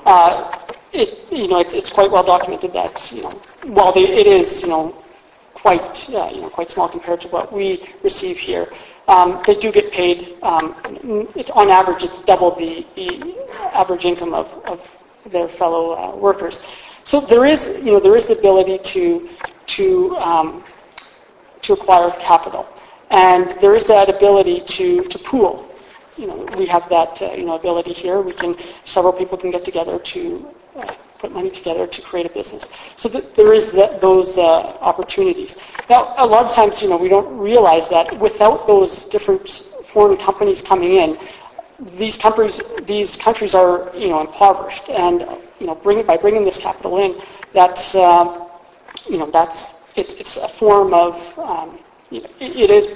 [0.05, 0.55] Uh,
[0.93, 3.32] it, you know, it's, it's quite well documented that, you know,
[3.63, 4.95] while they, it is, you know,
[5.55, 8.72] quite, uh, you know, quite small compared to what we receive here.
[9.07, 10.38] Um, they do get paid.
[10.43, 10.76] Um,
[11.36, 13.36] it's on average, it's double the, the
[13.74, 14.80] average income of, of
[15.26, 16.59] their fellow uh, workers.
[17.03, 19.29] So there is, you know, there is the ability to
[19.67, 20.63] to um,
[21.61, 22.67] to acquire capital,
[23.09, 25.67] and there is that ability to to pool.
[26.17, 28.21] You know, we have that uh, you know ability here.
[28.21, 32.29] We can several people can get together to uh, put money together to create a
[32.29, 32.69] business.
[32.95, 34.43] So th- there is that, those uh,
[34.91, 35.55] opportunities.
[35.89, 40.17] Now, a lot of times, you know, we don't realize that without those different foreign
[40.17, 41.17] companies coming in,
[41.97, 45.21] these countries, these countries are, you know, impoverished, and
[45.59, 47.21] you know, bring, by bringing this capital in,
[47.53, 48.47] that's, uh,
[49.09, 51.79] you know, that's it, it's a form of, um,
[52.09, 52.88] you know, it, it is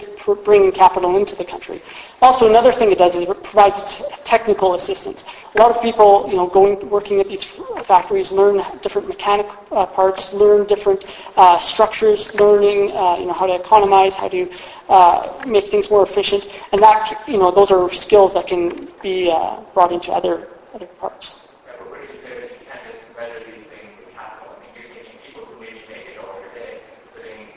[0.43, 1.81] bringing capital into the country.
[2.21, 5.23] Also, another thing it does is it provides technical assistance.
[5.53, 7.43] A lot of people, you know, going working at these
[7.85, 11.05] factories learn different mechanic uh, parts, learn different
[11.35, 14.49] uh, structures, learning, uh, you know, how to economize, how to
[14.89, 19.31] uh, make things more efficient, and that, you know, those are skills that can be
[19.31, 21.47] uh, brought into other other parts.
[21.65, 24.53] Right, but what did you say that you can't just measure these things with capital?
[24.53, 26.83] I mean, you're taking people who maybe make a dollar a day,
[27.15, 27.47] putting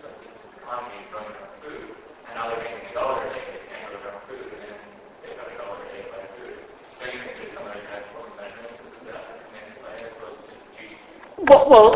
[0.00, 1.86] subsistence economy, growing their own food,
[2.26, 4.60] and now they're making a dollar a day, they can't grow their own food, and
[4.64, 4.80] then
[5.22, 6.56] they got a dollar a day by food.
[6.98, 9.74] Don't you think there's some other kind of measurement system that has to come into
[9.84, 11.44] play as opposed to GDP?
[11.46, 11.90] Well, well,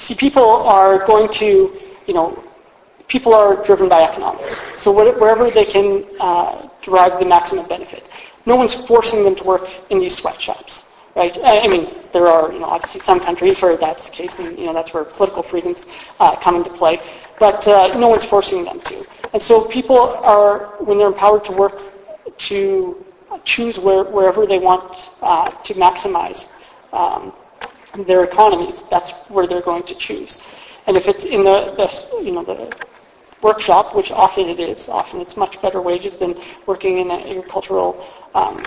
[0.00, 1.76] see, people are going to,
[2.08, 2.40] you know,
[3.10, 4.58] people are driven by economics.
[4.76, 8.08] So wherever they can uh, derive the maximum benefit,
[8.46, 10.84] no one's forcing them to work in these sweatshops,
[11.16, 11.36] right?
[11.42, 14.64] I mean, there are, you know, obviously some countries where that's the case, and you
[14.66, 15.84] know, that's where political freedoms
[16.20, 17.00] uh, come into play.
[17.38, 19.04] But uh, no one's forcing them to.
[19.32, 21.80] And so people are, when they're empowered to work,
[22.38, 23.04] to
[23.44, 26.48] choose where, wherever they want uh, to maximize
[26.92, 27.32] um,
[28.06, 28.84] their economies.
[28.90, 30.38] That's where they're going to choose.
[30.86, 32.74] And if it's in the, the you know the
[33.42, 36.34] workshop, which often it is, often it's much better wages than
[36.66, 38.64] working in an agricultural um,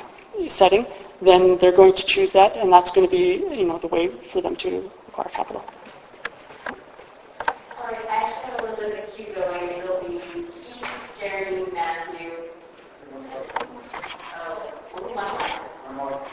[0.48, 0.86] setting,
[1.22, 4.10] then they're going to choose that, and that's going to be you know the way
[4.32, 5.64] for them to acquire capital.
[6.68, 9.70] All right, I actually have a little bit of a queue going.
[9.80, 10.20] It'll be
[10.64, 10.88] Keith,
[11.20, 12.32] Jeremy, Matthew.
[14.36, 16.28] Oh, only one more?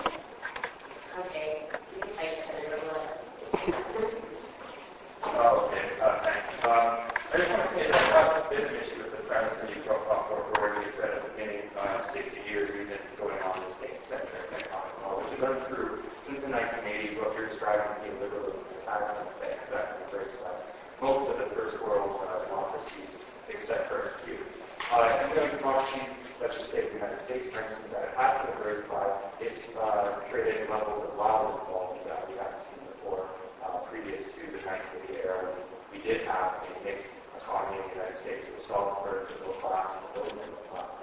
[1.26, 1.66] Okay.
[1.95, 2.61] You can type it.
[5.22, 6.64] Oh, okay, uh, thanks.
[6.64, 9.14] Um, I just want to say that I have a bit of an issue with
[9.14, 12.74] the premise that brought up, or where you said at the beginning, uh, 60 years
[12.74, 16.02] we've been going on the state-centric which is untrue.
[16.26, 19.30] Since the 1980s, what you're describing as neoliberalism has had an
[19.70, 20.34] that embraced
[20.98, 23.14] most of the first world uh, democracies,
[23.46, 24.42] except for a few.
[24.90, 26.10] Uh, and those democracies,
[26.42, 28.58] let's just say the United States, for instance, that it has been
[29.38, 33.22] it's uh, created levels of wild inequality that we haven't seen before
[33.62, 35.46] uh, previous to the 1980 era.
[35.94, 37.19] We did have a mixed
[37.51, 40.94] economy in the United States was solved for middle class and the middle class.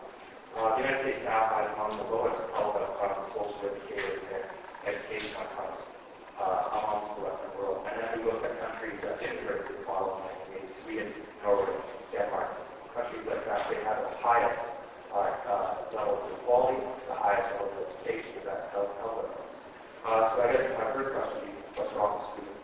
[0.55, 4.47] Uh, the United States now has among the lowest health outcomes, social indicators, and
[4.87, 5.83] education outcomes
[6.39, 7.83] uh, amongst the Western world.
[7.91, 11.11] And then we look at countries that embrace this model, like Sweden,
[11.43, 11.67] Norway,
[12.15, 12.47] Denmark,
[12.95, 14.63] countries like that, they have the highest
[15.11, 16.79] uh, uh, levels of quality,
[17.11, 19.59] the highest levels of education, the best health, health outcomes.
[20.07, 22.55] Uh, so I guess my first question would be, what's wrong with Sweden?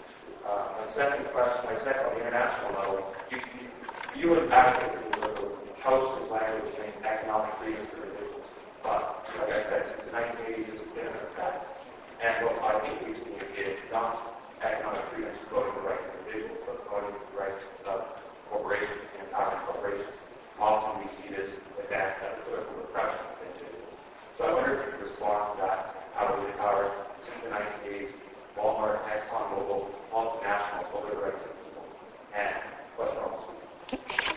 [0.47, 2.99] Uh, my second question, my second on the international level,
[3.31, 3.62] you, you
[4.15, 8.47] you would advocate for the removal of House language and economic freedoms for individuals.
[8.83, 11.65] But, like I said, since the 1980s, this has been an effect.
[12.21, 16.61] And what I think we've seen is not economic freedoms promoting the rights of individuals,
[16.65, 17.99] but promoting the rights of
[18.49, 20.15] corporations and empowering corporations.
[20.59, 21.51] Often we see this
[21.81, 23.97] advanced at political repression of individuals.
[24.37, 25.79] So I wonder if you could respond to that,
[26.13, 28.13] how we empower, since the 1980s,
[28.55, 31.83] Walmart, ExxonMobil, multinationals over the rights of people,
[32.37, 32.55] and
[32.95, 33.17] West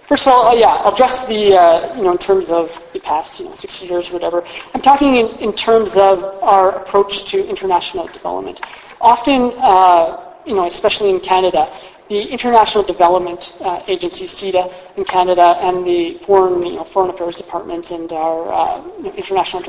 [0.09, 3.01] First of all, uh, yeah, I'll address the, uh, you know, in terms of the
[3.01, 4.45] past, you know, 60 years or whatever.
[4.75, 8.61] I'm talking in, in terms of our approach to international development.
[9.01, 11.69] Often, uh, you know, especially in Canada,
[12.09, 17.37] the International Development uh, Agency, CIDA, in Canada, and the foreign, you know, foreign affairs
[17.37, 19.63] departments and our uh, you know, international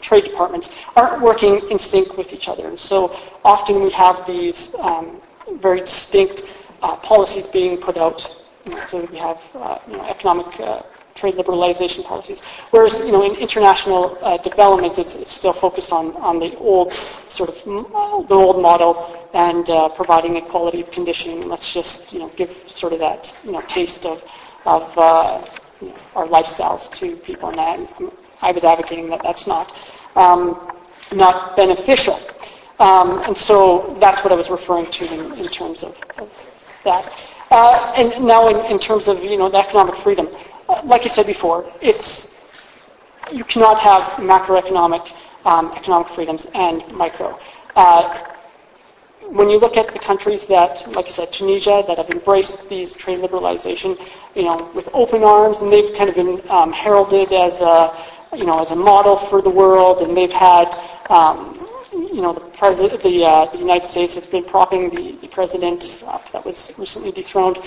[0.00, 2.68] trade departments aren't working in sync with each other.
[2.68, 5.22] And so often we have these um,
[5.54, 6.42] very distinct
[6.82, 8.28] uh, policies being put out.
[8.86, 10.82] So we have uh, you know, economic uh,
[11.14, 12.40] trade liberalization policies.
[12.70, 16.92] Whereas, you know, in international uh, development, it's, it's, still focused on, on the old
[17.28, 21.48] sort of the old model and uh, providing equality of conditioning.
[21.48, 24.22] let's just, you know, give sort of that, you know, taste of
[24.66, 25.46] of uh,
[25.80, 27.50] you know, our lifestyles to people.
[27.50, 29.76] And that, I was advocating that that's not
[30.16, 30.72] um,
[31.12, 32.18] not beneficial.
[32.80, 36.28] Um, and so that's what I was referring to in, in terms of, of
[36.84, 37.12] that.
[37.50, 40.28] Uh, and now in, in, terms of you know the economic freedom,
[40.68, 42.28] uh, like I said before, it's
[43.32, 45.12] you cannot have macroeconomic
[45.44, 47.38] um, economic freedoms and micro.
[47.76, 48.32] Uh,
[49.28, 52.92] when you look at the countries that, like I said, Tunisia, that have embraced these
[52.92, 53.98] trade liberalization,
[54.34, 57.96] you know, with open arms, and they've kind of been um, heralded as a,
[58.36, 60.74] you know, as a model for the world, and they've had,
[61.08, 61.63] um,
[61.94, 66.02] you know, the president, the, uh, the United States has been propping the, the president
[66.06, 67.58] uh, that was recently dethroned,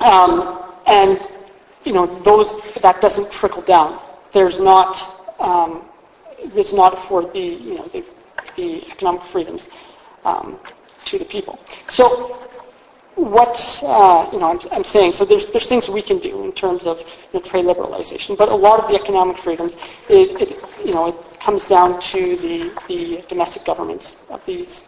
[0.00, 1.28] um, and
[1.84, 4.00] you know, those that doesn't trickle down.
[4.32, 4.92] There's not,
[5.40, 5.84] um,
[6.54, 8.04] does not afford the, you know, the,
[8.56, 9.68] the economic freedoms
[10.24, 10.58] um,
[11.06, 11.58] to the people.
[11.88, 12.48] So
[13.18, 15.24] what uh, you know, I'm, I'm, saying so.
[15.24, 18.54] There's there's things we can do in terms of you know, trade liberalization, but a
[18.54, 19.76] lot of the economic freedoms,
[20.08, 24.82] it, it, you know, it comes down to the the domestic governments of these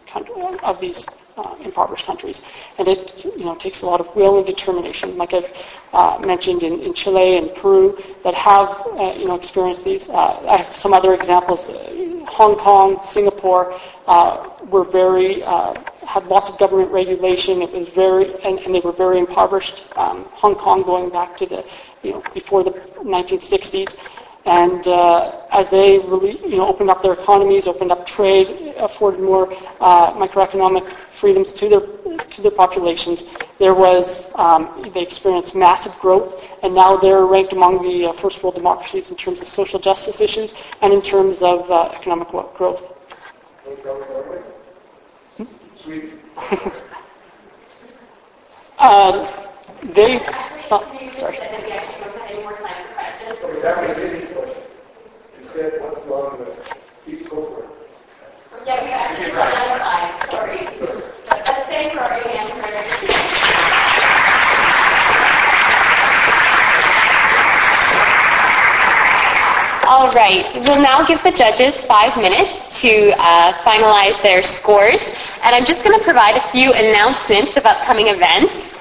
[0.63, 1.05] of these
[1.37, 2.43] uh, impoverished countries.
[2.77, 5.51] And it you know, takes a lot of will and determination, like I've
[5.93, 8.69] uh, mentioned in, in, Chile and Peru, that have
[8.99, 10.09] uh, you know, experienced these.
[10.09, 11.69] Uh, I have some other examples.
[11.69, 15.43] Uh, Hong Kong, Singapore uh, were very,
[16.05, 17.61] had lots of government regulation.
[17.61, 19.83] It was very, and, and they were very impoverished.
[19.95, 21.65] Um, Hong Kong going back to the,
[22.03, 23.95] you know, before the 1960s.
[24.45, 29.19] And uh, as they really, you know, opened up their economies, opened up trade, afforded
[29.19, 31.81] more uh, microeconomic freedoms to their
[32.17, 33.25] to their populations,
[33.59, 38.41] there was um, they experienced massive growth, and now they're ranked among the uh, first
[38.41, 42.81] world democracies in terms of social justice issues and in terms of uh, economic growth.
[45.37, 45.43] Hmm?
[48.77, 49.27] um,
[49.95, 50.21] they.
[50.69, 51.39] Oh, sorry.
[55.39, 56.49] Instead, what's wrong with
[57.07, 57.63] East Coast
[58.63, 60.13] Yeah, we actually run out of time.
[60.29, 60.59] Sorry.
[61.29, 62.21] But thanks for our
[69.91, 75.01] All right, we'll now give the judges five minutes to uh, finalize their scores.
[75.43, 78.79] And I'm just going to provide a few announcements of upcoming events.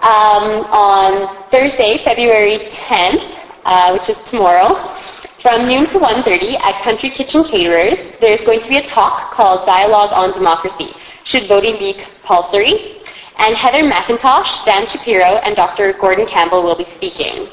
[0.00, 4.96] Um, on Thursday, February 10th, uh, which is tomorrow,
[5.42, 9.66] from noon to 1.30 at Country Kitchen Caterers, there's going to be a talk called
[9.66, 10.94] Dialogue on Democracy.
[11.24, 13.02] Should voting be compulsory?
[13.36, 15.92] And Heather McIntosh, Dan Shapiro, and Dr.
[15.92, 17.46] Gordon Campbell will be speaking.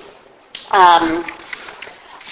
[0.72, 1.26] Um,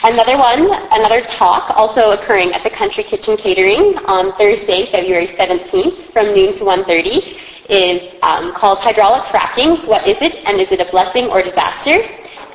[0.04, 6.12] another one, another talk also occurring at the Country Kitchen Catering on Thursday, February 17th
[6.14, 7.38] from noon to 1.30
[7.70, 9.86] is um, called Hydraulic Fracking.
[9.88, 12.02] What is it and is it a blessing or disaster?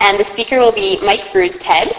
[0.01, 1.95] and the speaker will be Mike Bruce Ted.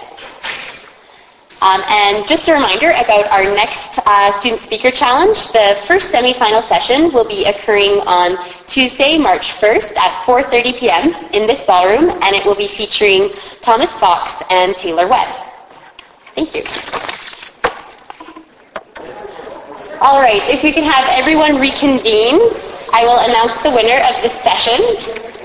[1.60, 5.36] Um, and just a reminder about our next uh, Student Speaker Challenge.
[5.54, 11.14] The first semifinal session will be occurring on Tuesday, March 1st at 4.30 p.m.
[11.34, 13.32] in this ballroom, and it will be featuring
[13.62, 15.34] Thomas Fox and Taylor Webb.
[16.36, 16.64] Thank you.
[20.00, 22.38] All right, if we can have everyone reconvene,
[22.94, 25.37] I will announce the winner of this session.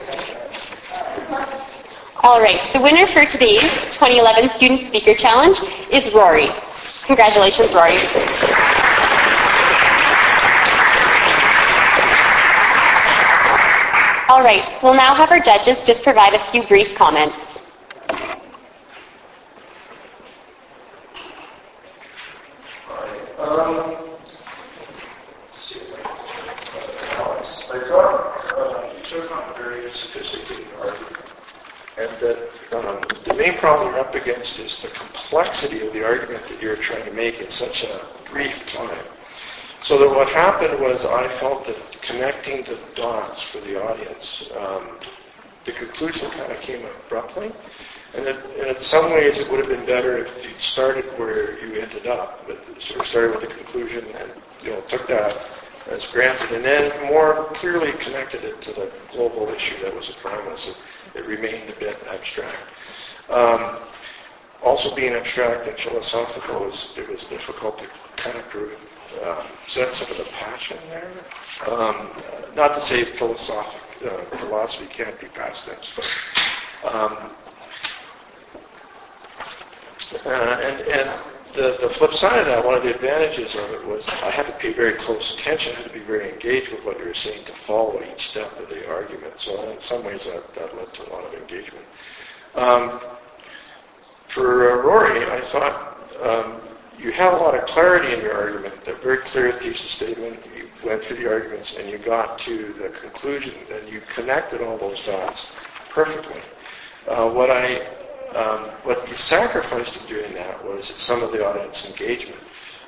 [2.25, 5.59] All right, the winner for today's 2011 Student Speaker Challenge
[5.91, 6.47] is Rory.
[7.05, 7.97] Congratulations, Rory.
[14.29, 17.35] All right, we'll now have our judges just provide a few brief comments.
[23.37, 23.97] Um,
[27.69, 31.22] I thought uh, you took on a very sophisticated argument,
[31.99, 32.39] and that
[32.73, 36.77] um, the main problem you're up against is the complexity of the argument that you're
[36.77, 38.01] trying to make in such a
[38.31, 39.05] brief time.
[39.83, 44.99] So that what happened was I felt that connecting the dots for the audience, um,
[45.65, 47.53] the conclusion kind of came abruptly.
[48.15, 51.81] And, and in some ways it would have been better if you started where you
[51.81, 54.31] ended up, but sort of started with the conclusion and
[54.63, 55.37] you know took that
[55.91, 60.13] as granted, and then more clearly connected it to the global issue that was a
[60.15, 60.69] premise.
[60.69, 60.77] It,
[61.15, 62.57] it remained a bit abstract.
[63.29, 63.79] Um,
[64.63, 67.87] also being abstract and philosophical, was, it was difficult to
[68.17, 68.79] kind of prove,
[69.23, 71.11] uh, sense of the passion there.
[71.67, 72.11] Um,
[72.55, 77.31] not to say philosophic, uh, philosophy can't be past tense, but um,
[80.25, 83.87] uh, and and the, the flip side of that, one of the advantages of it
[83.87, 85.73] was I had to pay very close attention.
[85.77, 88.59] I had to be very engaged with what you were saying to follow each step
[88.59, 89.39] of the argument.
[89.39, 91.85] So in some ways that, that led to a lot of engagement.
[92.55, 93.01] Um,
[94.29, 96.61] for uh, Rory, I thought um,
[96.99, 100.41] you had a lot of clarity in your argument, a very clear thesis statement.
[100.57, 104.79] You went through the arguments and you got to the conclusion and you connected all
[104.79, 105.53] those dots
[105.91, 106.41] perfectly.
[107.09, 107.87] Uh, what I
[108.37, 112.41] um, what you sacrificed in doing that was some of the audience engagement.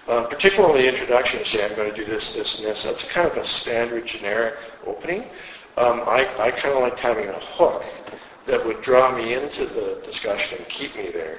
[0.06, 2.82] Uh, particularly the introduction, say, I'm going to do this, this, and this.
[2.82, 4.54] That's kind of a standard generic
[4.86, 5.22] opening.
[5.78, 7.84] Um, I, I kind of liked having a hook
[8.46, 11.38] that would draw me into the discussion and keep me there,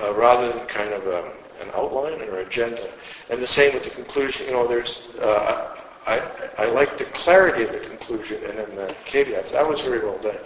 [0.00, 2.88] uh, rather than kind of a, an outline or agenda.
[3.30, 4.46] And the same with the conclusion.
[4.46, 5.76] You know, there's uh,
[6.06, 6.18] I,
[6.58, 9.52] I like the clarity of the conclusion and then the caveats.
[9.52, 10.38] That was very well done.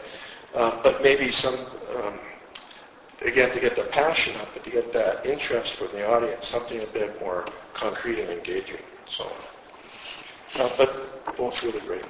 [0.54, 1.56] Uh, but maybe some
[1.96, 2.18] um,
[3.22, 6.80] again, to get the passion up, but to get that interest from the audience, something
[6.80, 8.76] a bit more concrete and engaging.
[8.76, 9.30] and So,
[10.56, 12.04] uh, but both really great.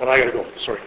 [0.00, 0.46] And I got to go.
[0.56, 0.80] Sorry.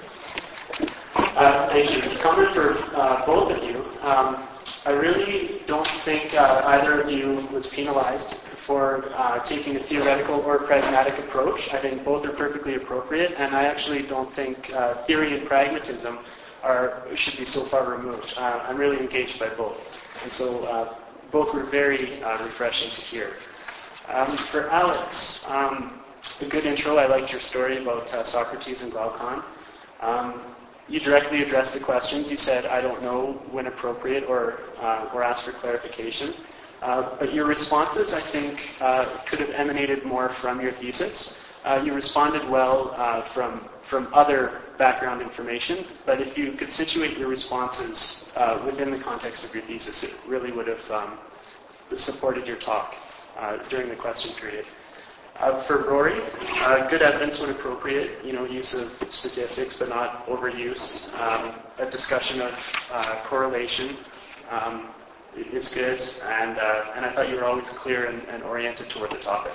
[1.16, 2.18] Uh, thank you.
[2.20, 3.86] Comment for uh, both of you.
[4.02, 4.48] Um,
[4.86, 8.36] I really don't think uh, either of you was penalized
[8.66, 11.70] for uh, taking a theoretical or pragmatic approach.
[11.74, 16.20] I think both are perfectly appropriate, and I actually don't think uh, theory and pragmatism
[16.64, 18.34] are should be so far removed.
[18.38, 20.96] Uh, I'm really engaged by both, and so uh,
[21.32, 23.34] both were very uh, refreshing to hear.
[24.08, 26.00] Um, for Alex, um,
[26.42, 26.98] a good intro.
[26.98, 29.44] I liked your story about uh, Socrates and Glaucon.
[30.00, 30.42] Um,
[30.88, 32.32] you directly addressed the questions.
[32.32, 36.34] You said, "I don't know when appropriate," or uh, or asked for clarification.
[36.82, 38.60] But your responses, I think,
[39.26, 41.36] could have emanated more from your thesis.
[41.84, 48.32] you responded well from from other background information, but if you could situate your responses
[48.36, 51.18] uh, within the context of your thesis, it really would have um,
[51.96, 52.96] supported your talk
[53.38, 54.66] uh, during the question period.
[55.38, 56.22] Uh, for Rory,
[56.62, 61.12] uh, good evidence when appropriate, you know, use of statistics, but not overuse.
[61.20, 62.54] Um, a discussion of
[62.92, 63.98] uh, correlation
[64.52, 64.90] um,
[65.36, 69.10] is good, and, uh, and I thought you were always clear and, and oriented toward
[69.10, 69.54] the topic.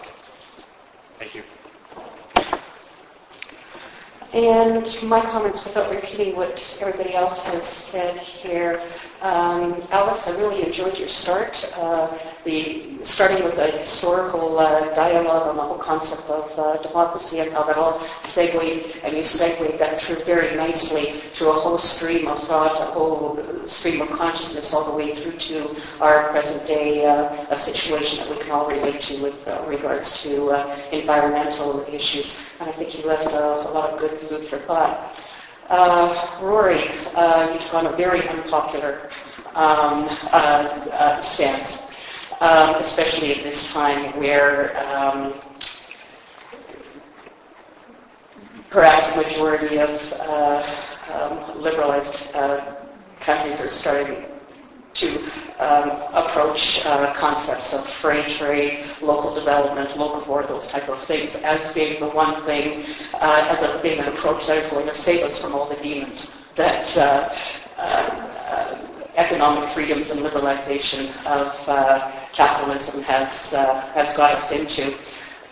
[1.18, 1.42] Thank you.
[4.34, 8.82] And my comments, without repeating what everybody else has said here,
[9.22, 11.64] um, Alex, I really enjoyed your start.
[11.74, 17.40] Uh, the starting with a historical uh, dialogue on the whole concept of uh, democracy
[17.40, 21.78] and how that all segued, and you segued that through very nicely through a whole
[21.78, 26.66] stream of thought, a whole stream of consciousness, all the way through to our present
[26.66, 30.76] day uh, a situation that we can all relate to with uh, regards to uh,
[30.92, 32.38] environmental issues.
[32.60, 35.18] And I think you left a lot of good food for thought.
[35.68, 39.10] Uh, Rory, uh, you took on a very unpopular
[39.54, 41.82] um, uh, uh stance,
[42.40, 45.34] um, especially at this time where um,
[48.70, 50.66] perhaps the majority of uh,
[51.12, 52.76] um, liberalized uh,
[53.20, 54.24] countries are starting
[55.00, 55.18] to
[55.58, 61.72] um, approach uh, concepts of free trade, local development, locavore, those type of things as
[61.72, 62.84] being the one thing,
[63.14, 65.76] uh, as a, being an approach that is going to save us from all the
[65.82, 67.34] demons that uh,
[67.78, 74.96] uh economic freedoms and liberalization of uh, capitalism has uh, has got us into.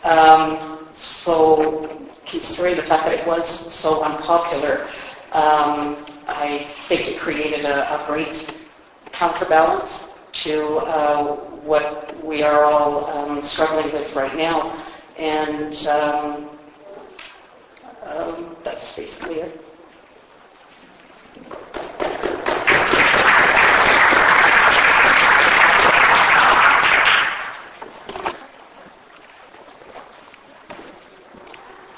[0.05, 4.89] Um, so, considering the fact that it was so unpopular,
[5.33, 8.66] um, I think it created a, a great
[9.13, 14.83] counterbalance to uh, what we are all um, struggling with right now.
[15.17, 16.51] And um,
[18.05, 18.57] um,
[18.97, 19.53] Please, Leah.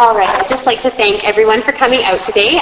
[0.00, 2.58] All right, I'd just like to thank everyone for coming out today.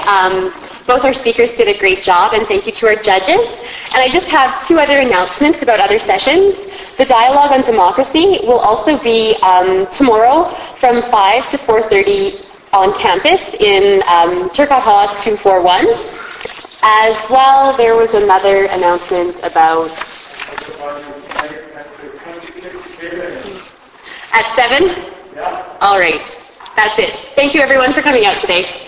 [0.87, 3.47] Both our speakers did a great job, and thank you to our judges.
[3.93, 6.55] And I just have two other announcements about other sessions.
[6.97, 13.41] The dialogue on democracy will also be um, tomorrow from 5 to 4.30 on campus
[13.59, 15.87] in um, Turcotte Hall 241.
[16.83, 19.91] As well, there was another announcement about...
[24.33, 25.13] At 7?
[25.35, 25.79] Yeah.
[25.81, 26.23] All right.
[26.77, 27.13] That's it.
[27.35, 28.86] Thank you everyone for coming out today.